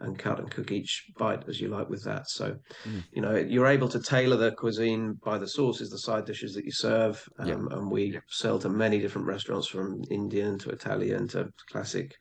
and 0.00 0.18
cut 0.18 0.38
and 0.38 0.50
cook 0.50 0.70
each 0.72 1.04
bite 1.16 1.48
as 1.48 1.60
you 1.60 1.68
like 1.68 1.88
with 1.88 2.04
that. 2.04 2.28
So 2.28 2.56
mm. 2.84 3.04
you 3.12 3.22
know 3.22 3.36
you're 3.36 3.66
able 3.66 3.88
to 3.88 4.00
tailor 4.00 4.36
the 4.36 4.52
cuisine 4.52 5.14
by 5.24 5.38
the 5.38 5.48
sauces, 5.48 5.90
the 5.90 5.98
side 5.98 6.24
dishes 6.24 6.54
that 6.54 6.64
you 6.64 6.72
serve, 6.72 7.22
um, 7.38 7.68
and 7.70 7.90
we 7.90 8.18
sell 8.28 8.58
to 8.60 8.68
many 8.68 8.98
different 8.98 9.26
restaurants 9.26 9.68
from 9.68 10.02
Indian 10.10 10.58
to 10.58 10.70
Italian 10.70 11.28
to 11.28 11.48
classic 11.70 12.12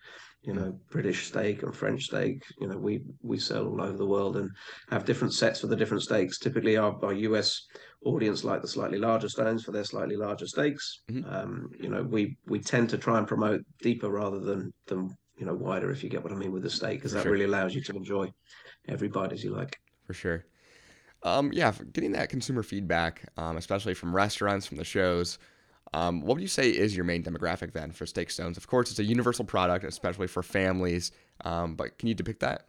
you 0.45 0.53
know 0.53 0.77
British 0.91 1.27
steak 1.27 1.63
and 1.63 1.75
French 1.75 2.03
steak. 2.03 2.41
You 2.59 2.67
know 2.67 2.77
we 2.77 3.01
we 3.21 3.37
sell 3.37 3.67
all 3.67 3.81
over 3.81 3.97
the 3.97 4.05
world 4.05 4.37
and 4.37 4.49
have 4.89 5.05
different 5.05 5.33
sets 5.33 5.59
for 5.59 5.67
the 5.67 5.75
different 5.75 6.03
steaks. 6.03 6.39
Typically, 6.39 6.77
our, 6.77 6.95
our 7.03 7.13
US 7.13 7.61
audience 8.05 8.43
like 8.43 8.61
the 8.61 8.67
slightly 8.67 8.97
larger 8.97 9.27
stones 9.27 9.63
for 9.63 9.71
their 9.71 9.83
slightly 9.83 10.15
larger 10.15 10.47
steaks. 10.47 11.01
Mm-hmm. 11.11 11.33
Um, 11.33 11.69
you 11.79 11.89
know 11.89 12.03
we 12.03 12.37
we 12.47 12.59
tend 12.59 12.89
to 12.91 12.97
try 12.97 13.17
and 13.17 13.27
promote 13.27 13.61
deeper 13.81 14.09
rather 14.09 14.39
than 14.39 14.73
than 14.87 15.15
you 15.37 15.45
know 15.45 15.53
wider, 15.53 15.91
if 15.91 16.03
you 16.03 16.09
get 16.09 16.23
what 16.23 16.31
I 16.31 16.35
mean 16.35 16.51
with 16.51 16.63
the 16.63 16.69
steak, 16.69 16.99
because 16.99 17.11
that 17.13 17.23
sure. 17.23 17.31
really 17.31 17.45
allows 17.45 17.75
you 17.75 17.81
to 17.83 17.93
enjoy 17.93 18.31
every 18.87 19.09
bite 19.09 19.33
as 19.33 19.43
you 19.43 19.51
like. 19.51 19.77
For 20.05 20.13
sure. 20.13 20.45
Um, 21.23 21.51
yeah, 21.51 21.73
getting 21.91 22.11
that 22.11 22.29
consumer 22.29 22.61
feedback, 22.61 23.27
um, 23.37 23.57
especially 23.57 23.95
from 23.95 24.15
restaurants, 24.15 24.67
from 24.67 24.77
the 24.77 24.83
shows. 24.83 25.39
Um, 25.93 26.21
what 26.21 26.35
would 26.35 26.41
you 26.41 26.47
say 26.47 26.69
is 26.69 26.95
your 26.95 27.05
main 27.05 27.23
demographic 27.23 27.73
then 27.73 27.91
for 27.91 28.05
steak 28.05 28.29
stones? 28.29 28.57
Of 28.57 28.67
course, 28.67 28.91
it's 28.91 28.99
a 28.99 29.03
universal 29.03 29.45
product, 29.45 29.85
especially 29.85 30.27
for 30.27 30.43
families. 30.43 31.11
Um, 31.43 31.75
but 31.75 31.97
can 31.97 32.07
you 32.07 32.13
depict 32.13 32.41
that? 32.41 32.67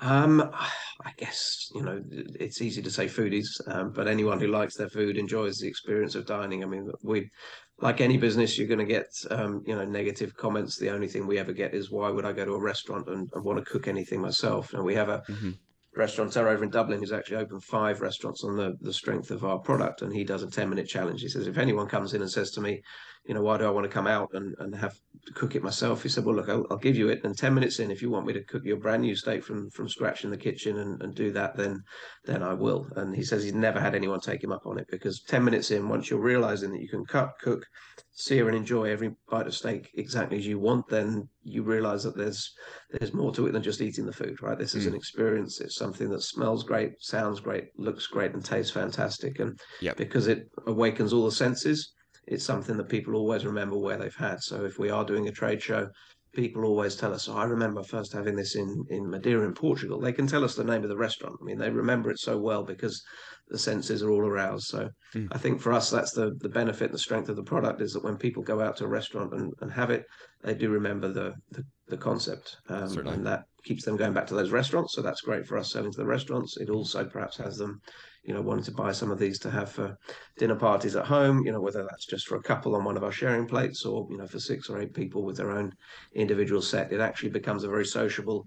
Um, 0.00 0.50
I 1.02 1.12
guess 1.16 1.70
you 1.74 1.80
know 1.80 2.02
it's 2.10 2.60
easy 2.60 2.82
to 2.82 2.90
say 2.90 3.06
foodies, 3.06 3.46
um, 3.68 3.90
but 3.90 4.06
anyone 4.06 4.38
who 4.38 4.48
likes 4.48 4.76
their 4.76 4.90
food 4.90 5.16
enjoys 5.16 5.56
the 5.56 5.66
experience 5.66 6.14
of 6.14 6.26
dining. 6.26 6.62
I 6.62 6.66
mean, 6.66 6.90
we, 7.02 7.30
like 7.80 8.02
any 8.02 8.18
business, 8.18 8.58
you're 8.58 8.68
going 8.68 8.80
to 8.80 8.84
get 8.84 9.06
um, 9.30 9.62
you 9.66 9.74
know 9.74 9.86
negative 9.86 10.36
comments. 10.36 10.76
The 10.76 10.90
only 10.90 11.08
thing 11.08 11.26
we 11.26 11.38
ever 11.38 11.54
get 11.54 11.72
is 11.72 11.90
why 11.90 12.10
would 12.10 12.26
I 12.26 12.32
go 12.32 12.44
to 12.44 12.52
a 12.52 12.60
restaurant 12.60 13.08
and, 13.08 13.30
and 13.32 13.42
want 13.42 13.58
to 13.58 13.64
cook 13.64 13.88
anything 13.88 14.20
myself? 14.20 14.74
And 14.74 14.84
we 14.84 14.94
have 14.94 15.08
a 15.08 15.22
mm-hmm 15.26 15.52
restaurateur 15.96 16.48
over 16.48 16.62
in 16.62 16.70
Dublin 16.70 17.00
who's 17.00 17.12
actually 17.12 17.36
opened 17.36 17.64
five 17.64 18.00
restaurants 18.00 18.44
on 18.44 18.56
the, 18.56 18.76
the 18.80 18.92
strength 18.92 19.30
of 19.30 19.44
our 19.44 19.58
product. 19.58 20.02
And 20.02 20.12
he 20.12 20.24
does 20.24 20.42
a 20.42 20.50
10 20.50 20.68
minute 20.68 20.86
challenge. 20.86 21.20
He 21.20 21.28
says, 21.28 21.46
if 21.46 21.58
anyone 21.58 21.88
comes 21.88 22.14
in 22.14 22.22
and 22.22 22.30
says 22.30 22.50
to 22.52 22.60
me, 22.60 22.80
you 23.30 23.34
know, 23.34 23.42
why 23.42 23.56
do 23.56 23.64
I 23.64 23.70
want 23.70 23.84
to 23.84 23.88
come 23.88 24.08
out 24.08 24.30
and, 24.32 24.56
and 24.58 24.74
have 24.74 24.94
to 25.24 25.32
cook 25.34 25.54
it 25.54 25.62
myself? 25.62 26.02
He 26.02 26.08
said, 26.08 26.24
well, 26.24 26.34
look, 26.34 26.48
I'll, 26.48 26.66
I'll 26.68 26.76
give 26.76 26.96
you 26.96 27.10
it. 27.10 27.22
And 27.22 27.38
10 27.38 27.54
minutes 27.54 27.78
in, 27.78 27.88
if 27.88 28.02
you 28.02 28.10
want 28.10 28.26
me 28.26 28.32
to 28.32 28.42
cook 28.42 28.64
your 28.64 28.78
brand 28.78 29.02
new 29.02 29.14
steak 29.14 29.44
from, 29.44 29.70
from 29.70 29.88
scratch 29.88 30.24
in 30.24 30.32
the 30.32 30.36
kitchen 30.36 30.78
and, 30.78 31.00
and 31.00 31.14
do 31.14 31.30
that, 31.30 31.56
then, 31.56 31.80
then 32.24 32.42
I 32.42 32.54
will. 32.54 32.88
And 32.96 33.14
he 33.14 33.22
says 33.22 33.44
he's 33.44 33.54
never 33.54 33.78
had 33.78 33.94
anyone 33.94 34.18
take 34.18 34.42
him 34.42 34.50
up 34.50 34.66
on 34.66 34.80
it 34.80 34.88
because 34.90 35.22
10 35.28 35.44
minutes 35.44 35.70
in, 35.70 35.88
once 35.88 36.10
you're 36.10 36.18
realizing 36.18 36.72
that 36.72 36.80
you 36.80 36.88
can 36.88 37.04
cut, 37.04 37.30
cook, 37.40 37.64
sear 38.10 38.48
and 38.48 38.56
enjoy 38.56 38.90
every 38.90 39.14
bite 39.30 39.46
of 39.46 39.54
steak 39.54 39.92
exactly 39.94 40.36
as 40.36 40.44
you 40.44 40.58
want, 40.58 40.88
then 40.88 41.28
you 41.44 41.62
realize 41.62 42.02
that 42.02 42.16
there's 42.16 42.52
there's 42.90 43.14
more 43.14 43.32
to 43.32 43.46
it 43.46 43.52
than 43.52 43.62
just 43.62 43.80
eating 43.80 44.06
the 44.06 44.12
food, 44.12 44.42
right? 44.42 44.58
This 44.58 44.74
is 44.74 44.86
mm. 44.86 44.88
an 44.88 44.94
experience. 44.96 45.60
It's 45.60 45.76
something 45.76 46.10
that 46.10 46.22
smells 46.22 46.64
great, 46.64 46.94
sounds 46.98 47.38
great, 47.38 47.68
looks 47.76 48.08
great, 48.08 48.32
and 48.32 48.44
tastes 48.44 48.72
fantastic. 48.72 49.38
And 49.38 49.56
yep. 49.80 49.96
because 49.96 50.26
it 50.26 50.48
awakens 50.66 51.12
all 51.12 51.24
the 51.24 51.30
senses, 51.30 51.92
it's 52.26 52.44
something 52.44 52.76
that 52.76 52.88
people 52.88 53.14
always 53.14 53.44
remember 53.44 53.76
where 53.76 53.98
they've 53.98 54.14
had. 54.14 54.42
So 54.42 54.64
if 54.64 54.78
we 54.78 54.90
are 54.90 55.04
doing 55.04 55.28
a 55.28 55.32
trade 55.32 55.62
show, 55.62 55.88
people 56.32 56.64
always 56.64 56.94
tell 56.94 57.12
us, 57.12 57.28
oh, 57.28 57.36
I 57.36 57.44
remember 57.44 57.82
first 57.82 58.12
having 58.12 58.36
this 58.36 58.54
in, 58.54 58.84
in 58.88 59.08
Madeira 59.10 59.44
in 59.44 59.54
Portugal. 59.54 60.00
They 60.00 60.12
can 60.12 60.26
tell 60.26 60.44
us 60.44 60.54
the 60.54 60.64
name 60.64 60.82
of 60.82 60.88
the 60.88 60.96
restaurant. 60.96 61.36
I 61.40 61.44
mean, 61.44 61.58
they 61.58 61.70
remember 61.70 62.10
it 62.10 62.20
so 62.20 62.38
well 62.38 62.62
because 62.62 63.02
the 63.48 63.58
senses 63.58 64.02
are 64.02 64.10
all 64.10 64.24
aroused. 64.24 64.68
So 64.68 64.88
mm. 65.14 65.28
I 65.32 65.38
think 65.38 65.60
for 65.60 65.72
us, 65.72 65.90
that's 65.90 66.12
the, 66.12 66.32
the 66.38 66.48
benefit 66.48 66.86
and 66.86 66.94
the 66.94 66.98
strength 66.98 67.28
of 67.28 67.36
the 67.36 67.42
product 67.42 67.80
is 67.80 67.92
that 67.94 68.04
when 68.04 68.16
people 68.16 68.44
go 68.44 68.60
out 68.60 68.76
to 68.76 68.84
a 68.84 68.88
restaurant 68.88 69.32
and, 69.32 69.52
and 69.60 69.72
have 69.72 69.90
it, 69.90 70.04
they 70.44 70.54
do 70.54 70.70
remember 70.70 71.12
the, 71.12 71.34
the, 71.50 71.64
the 71.88 71.96
concept. 71.96 72.56
Um, 72.68 72.96
and 73.08 73.26
that 73.26 73.42
keeps 73.64 73.84
them 73.84 73.96
going 73.96 74.12
back 74.12 74.28
to 74.28 74.34
those 74.34 74.52
restaurants. 74.52 74.94
So 74.94 75.02
that's 75.02 75.22
great 75.22 75.46
for 75.46 75.58
us 75.58 75.72
selling 75.72 75.90
to 75.90 75.98
the 75.98 76.06
restaurants. 76.06 76.58
It 76.58 76.70
also 76.70 77.04
perhaps 77.04 77.38
has 77.38 77.56
them 77.56 77.80
you 78.22 78.34
know, 78.34 78.42
wanting 78.42 78.64
to 78.64 78.72
buy 78.72 78.92
some 78.92 79.10
of 79.10 79.18
these 79.18 79.38
to 79.40 79.50
have 79.50 79.70
for 79.70 79.96
dinner 80.36 80.54
parties 80.54 80.96
at 80.96 81.06
home, 81.06 81.44
you 81.44 81.52
know, 81.52 81.60
whether 81.60 81.82
that's 81.84 82.06
just 82.06 82.26
for 82.26 82.36
a 82.36 82.42
couple 82.42 82.76
on 82.76 82.84
one 82.84 82.96
of 82.96 83.04
our 83.04 83.12
sharing 83.12 83.46
plates 83.46 83.84
or, 83.84 84.06
you 84.10 84.18
know, 84.18 84.26
for 84.26 84.38
six 84.38 84.68
or 84.68 84.80
eight 84.80 84.94
people 84.94 85.24
with 85.24 85.36
their 85.36 85.50
own 85.50 85.72
individual 86.14 86.60
set, 86.60 86.92
it 86.92 87.00
actually 87.00 87.30
becomes 87.30 87.64
a 87.64 87.68
very 87.68 87.86
sociable 87.86 88.46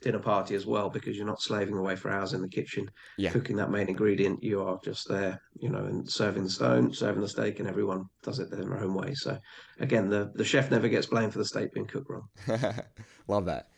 dinner 0.00 0.18
party 0.18 0.54
as 0.54 0.64
well 0.64 0.88
because 0.88 1.16
you're 1.16 1.26
not 1.26 1.42
slaving 1.42 1.76
away 1.76 1.96
for 1.96 2.10
hours 2.10 2.32
in 2.32 2.40
the 2.40 2.48
kitchen 2.48 2.88
yeah. 3.16 3.30
cooking 3.30 3.56
that 3.56 3.70
main 3.70 3.88
ingredient. 3.88 4.42
You 4.42 4.62
are 4.62 4.78
just 4.84 5.08
there, 5.08 5.40
you 5.58 5.68
know, 5.68 5.84
and 5.84 6.08
serving 6.08 6.44
the 6.44 6.50
stone, 6.50 6.92
serving 6.92 7.20
the 7.20 7.28
steak, 7.28 7.58
and 7.58 7.68
everyone 7.68 8.04
does 8.22 8.38
it 8.38 8.50
their 8.50 8.78
own 8.78 8.94
way. 8.94 9.14
So, 9.14 9.38
again, 9.80 10.08
the 10.08 10.30
the 10.34 10.44
chef 10.44 10.70
never 10.70 10.88
gets 10.88 11.06
blamed 11.06 11.32
for 11.32 11.38
the 11.38 11.44
steak 11.44 11.72
being 11.72 11.86
cooked 11.86 12.10
wrong. 12.10 12.28
Love 13.28 13.46
that. 13.46 13.68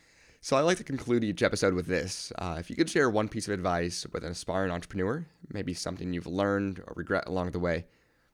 So 0.42 0.57
I 0.57 0.62
like 0.62 0.79
to 0.79 0.85
conclude 0.85 1.22
each 1.22 1.42
episode 1.42 1.74
with 1.74 1.87
this. 1.87 2.33
Uh, 2.38 2.57
if 2.59 2.70
you 2.70 2.76
could 2.76 2.88
share 2.88 3.11
one 3.11 3.29
piece 3.29 3.46
of 3.46 3.53
advice 3.53 4.07
with 4.11 4.24
an 4.24 4.33
aspiring 4.33 4.70
entrepreneur, 4.70 5.26
maybe 5.53 5.74
something 5.74 6.14
you've 6.14 6.26
learned 6.26 6.81
or 6.81 6.94
regret 6.96 7.24
along 7.26 7.50
the 7.50 7.59
way, 7.59 7.85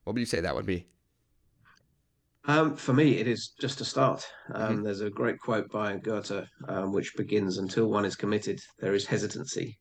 what 0.05 0.13
would 0.13 0.21
you 0.21 0.27
say 0.27 0.41
that 0.41 0.55
would 0.55 0.67
be? 0.67 0.87
Um, 2.45 2.77
for 2.77 2.93
me, 2.93 3.19
it 3.19 3.27
is 3.27 3.49
just 3.61 3.79
to 3.79 3.85
start. 3.85 4.25
Um, 4.55 4.75
mm-hmm. 4.75 4.83
There's 4.85 5.01
a 5.01 5.11
great 5.11 5.41
quote 5.41 5.69
by 5.69 5.97
Goethe, 5.97 6.47
um, 6.69 6.93
which 6.93 7.17
begins, 7.17 7.59
"Until 7.59 7.91
one 7.91 8.05
is 8.05 8.15
committed, 8.15 8.61
there 8.79 8.95
is 8.95 9.05
hesitancy," 9.05 9.77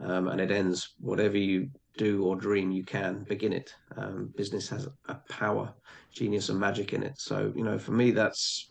um, 0.00 0.28
and 0.28 0.38
it 0.38 0.50
ends, 0.50 0.96
"Whatever 0.98 1.38
you 1.38 1.70
do 1.96 2.24
or 2.24 2.36
dream, 2.36 2.70
you 2.70 2.84
can 2.84 3.24
begin 3.24 3.54
it." 3.54 3.72
Um, 3.96 4.34
business 4.36 4.68
has 4.68 4.86
a 5.08 5.14
power, 5.30 5.72
genius, 6.12 6.50
and 6.50 6.60
magic 6.60 6.92
in 6.92 7.02
it. 7.02 7.18
So, 7.18 7.54
you 7.56 7.64
know, 7.64 7.78
for 7.78 7.92
me, 7.92 8.10
that's 8.10 8.69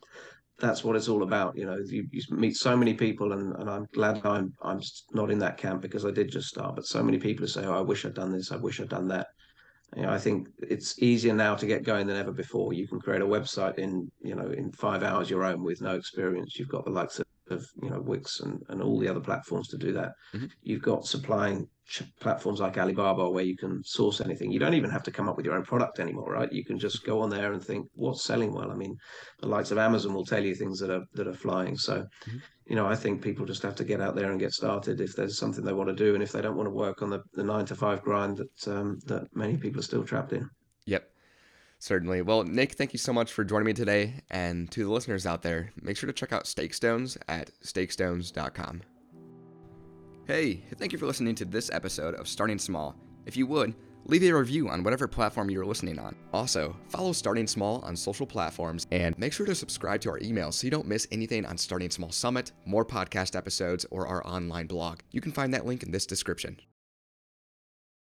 that's 0.60 0.84
what 0.84 0.96
it's 0.96 1.08
all 1.08 1.24
about. 1.24 1.58
You 1.58 1.66
know, 1.66 1.78
you, 1.86 2.08
you, 2.12 2.22
meet 2.30 2.56
so 2.56 2.76
many 2.76 2.94
people, 2.94 3.34
and, 3.34 3.56
and 3.56 3.70
I'm 3.70 3.88
glad 3.94 4.26
I'm 4.26 4.54
I'm 4.62 4.82
not 5.14 5.32
in 5.32 5.40
that 5.40 5.58
camp 5.58 5.82
because 5.82 6.06
I 6.06 6.12
did 6.12 6.32
just 6.32 6.50
start. 6.50 6.76
But 6.76 6.86
so 6.86 7.02
many 7.04 7.18
people 7.18 7.48
say, 7.48 7.66
"Oh, 7.66 7.78
I 7.78 7.82
wish 7.82 8.06
I'd 8.06 8.14
done 8.14 8.32
this. 8.32 8.52
I 8.52 8.58
wish 8.58 8.80
I'd 8.80 8.90
done 8.90 9.08
that." 9.10 9.28
You 9.96 10.04
know, 10.04 10.12
I 10.12 10.20
think 10.20 10.48
it's 10.60 11.02
easier 11.02 11.34
now 11.34 11.56
to 11.56 11.66
get 11.66 11.84
going 11.84 12.08
than 12.08 12.18
ever 12.18 12.32
before. 12.32 12.74
You 12.74 12.88
can 12.88 13.00
create 13.00 13.22
a 13.22 13.26
website 13.26 13.80
in 13.80 14.12
you 14.22 14.36
know 14.36 14.48
in 14.48 14.72
five 14.72 15.04
hours 15.04 15.30
your 15.30 15.44
own 15.44 15.64
with 15.64 15.82
no 15.82 15.96
experience. 15.96 16.58
You've 16.58 16.70
got 16.70 16.86
the 16.86 16.92
likes 16.92 17.20
of 17.20 17.26
of 17.52 17.66
you 17.82 17.90
know 17.90 18.02
Wix 18.02 18.40
and, 18.42 18.62
and 18.70 18.82
all 18.82 19.00
the 19.00 19.08
other 19.08 19.20
platforms 19.20 19.68
to 19.70 19.78
do 19.78 19.92
that. 19.94 20.12
Mm-hmm. 20.34 20.48
You've 20.62 20.82
got 20.82 21.06
supplying 21.06 21.68
platforms 22.20 22.60
like 22.60 22.78
Alibaba 22.78 23.30
where 23.30 23.44
you 23.44 23.58
can 23.58 23.82
source 23.84 24.22
anything. 24.22 24.52
You 24.52 24.60
don't 24.60 24.76
even 24.76 24.92
have 24.92 25.04
to 25.04 25.12
come 25.12 25.28
up 25.28 25.36
with 25.36 25.46
your 25.46 25.56
own 25.56 25.64
product 25.64 26.00
anymore, 26.00 26.32
right? 26.34 26.52
You 26.52 26.64
can 26.64 26.78
just 26.78 27.04
go 27.04 27.22
on 27.22 27.30
there 27.30 27.54
and 27.54 27.64
think 27.64 27.88
what's 27.94 28.24
selling 28.24 28.54
well. 28.54 28.72
I 28.72 28.76
mean, 28.76 28.96
the 29.40 29.48
likes 29.48 29.72
of 29.72 29.78
Amazon 29.78 30.14
will 30.14 30.26
tell 30.26 30.44
you 30.44 30.54
things 30.54 30.80
that 30.80 30.92
are 30.92 31.04
that 31.14 31.28
are 31.28 31.34
flying. 31.34 31.78
So, 31.78 31.98
mm-hmm. 31.98 32.38
you 32.68 32.76
know, 32.76 32.88
I 32.88 32.96
think 32.96 33.22
people 33.22 33.46
just 33.46 33.64
have 33.64 33.76
to 33.76 33.84
get 33.84 34.02
out 34.02 34.16
there 34.16 34.32
and 34.32 34.40
get 34.40 34.54
started 34.54 35.02
if 35.02 35.16
there's 35.16 35.38
something 35.38 35.64
they 35.64 35.74
want 35.74 35.90
to 35.90 35.96
do, 35.96 36.14
and 36.14 36.24
if 36.24 36.32
they 36.32 36.42
don't 36.42 36.58
want 36.58 36.68
to 36.68 36.74
work 36.74 37.02
on 37.02 37.10
the, 37.10 37.22
the 37.34 37.44
nine 37.44 37.66
to 37.66 37.76
five 37.76 38.02
grind 38.04 38.38
that 38.38 38.68
um, 38.72 39.00
that 39.06 39.28
many 39.36 39.58
people 39.58 39.80
are 39.80 39.84
still 39.84 40.04
trapped 40.04 40.34
in. 40.34 40.48
Certainly. 41.80 42.24
Well, 42.24 42.44
Nick, 42.44 42.74
thank 42.74 42.92
you 42.94 43.00
so 43.00 43.14
much 43.14 43.32
for 43.32 43.46
joining 43.46 43.66
me 43.66 43.74
today. 43.74 44.16
And 44.30 44.70
to 44.72 44.84
the 44.84 44.92
listeners 44.92 45.26
out 45.26 45.42
there, 45.42 45.72
make 45.82 45.96
sure 45.98 46.08
to 46.08 46.14
check 46.14 46.34
out 46.34 46.44
Steakstones 46.44 47.18
at 47.30 47.52
steakstones.com. 47.64 48.82
Hey, 50.28 50.62
thank 50.76 50.92
you 50.92 51.00
for 51.00 51.08
listening 51.08 51.36
to 51.36 51.46
this 51.46 51.72
episode 51.72 52.16
of 52.16 52.28
Starting 52.28 52.60
Small. 52.60 52.96
If 53.26 53.36
you 53.38 53.48
would, 53.48 53.74
leave 54.06 54.24
a 54.24 54.32
review 54.32 54.68
on 54.70 54.84
whatever 54.84 55.08
platform 55.08 55.50
you're 55.50 55.66
listening 55.66 56.00
on. 56.00 56.16
Also, 56.34 56.76
follow 56.90 57.14
Starting 57.14 57.48
Small 57.48 57.80
on 57.80 57.96
social 57.96 58.28
platforms 58.28 58.86
and 58.92 59.18
make 59.18 59.32
sure 59.32 59.46
to 59.46 59.56
subscribe 59.56 60.02
to 60.02 60.10
our 60.10 60.20
email 60.20 60.52
so 60.52 60.66
you 60.66 60.72
don't 60.72 60.88
miss 60.88 61.08
anything 61.12 61.46
on 61.46 61.58
Starting 61.58 61.90
Small 61.90 62.12
Summit, 62.12 62.52
more 62.66 62.86
podcast 62.86 63.36
episodes, 63.36 63.86
or 63.90 64.06
our 64.06 64.26
online 64.28 64.68
blog. 64.68 65.00
You 65.12 65.22
can 65.22 65.32
find 65.32 65.54
that 65.54 65.66
link 65.66 65.82
in 65.84 65.92
this 65.92 66.06
description. 66.06 66.60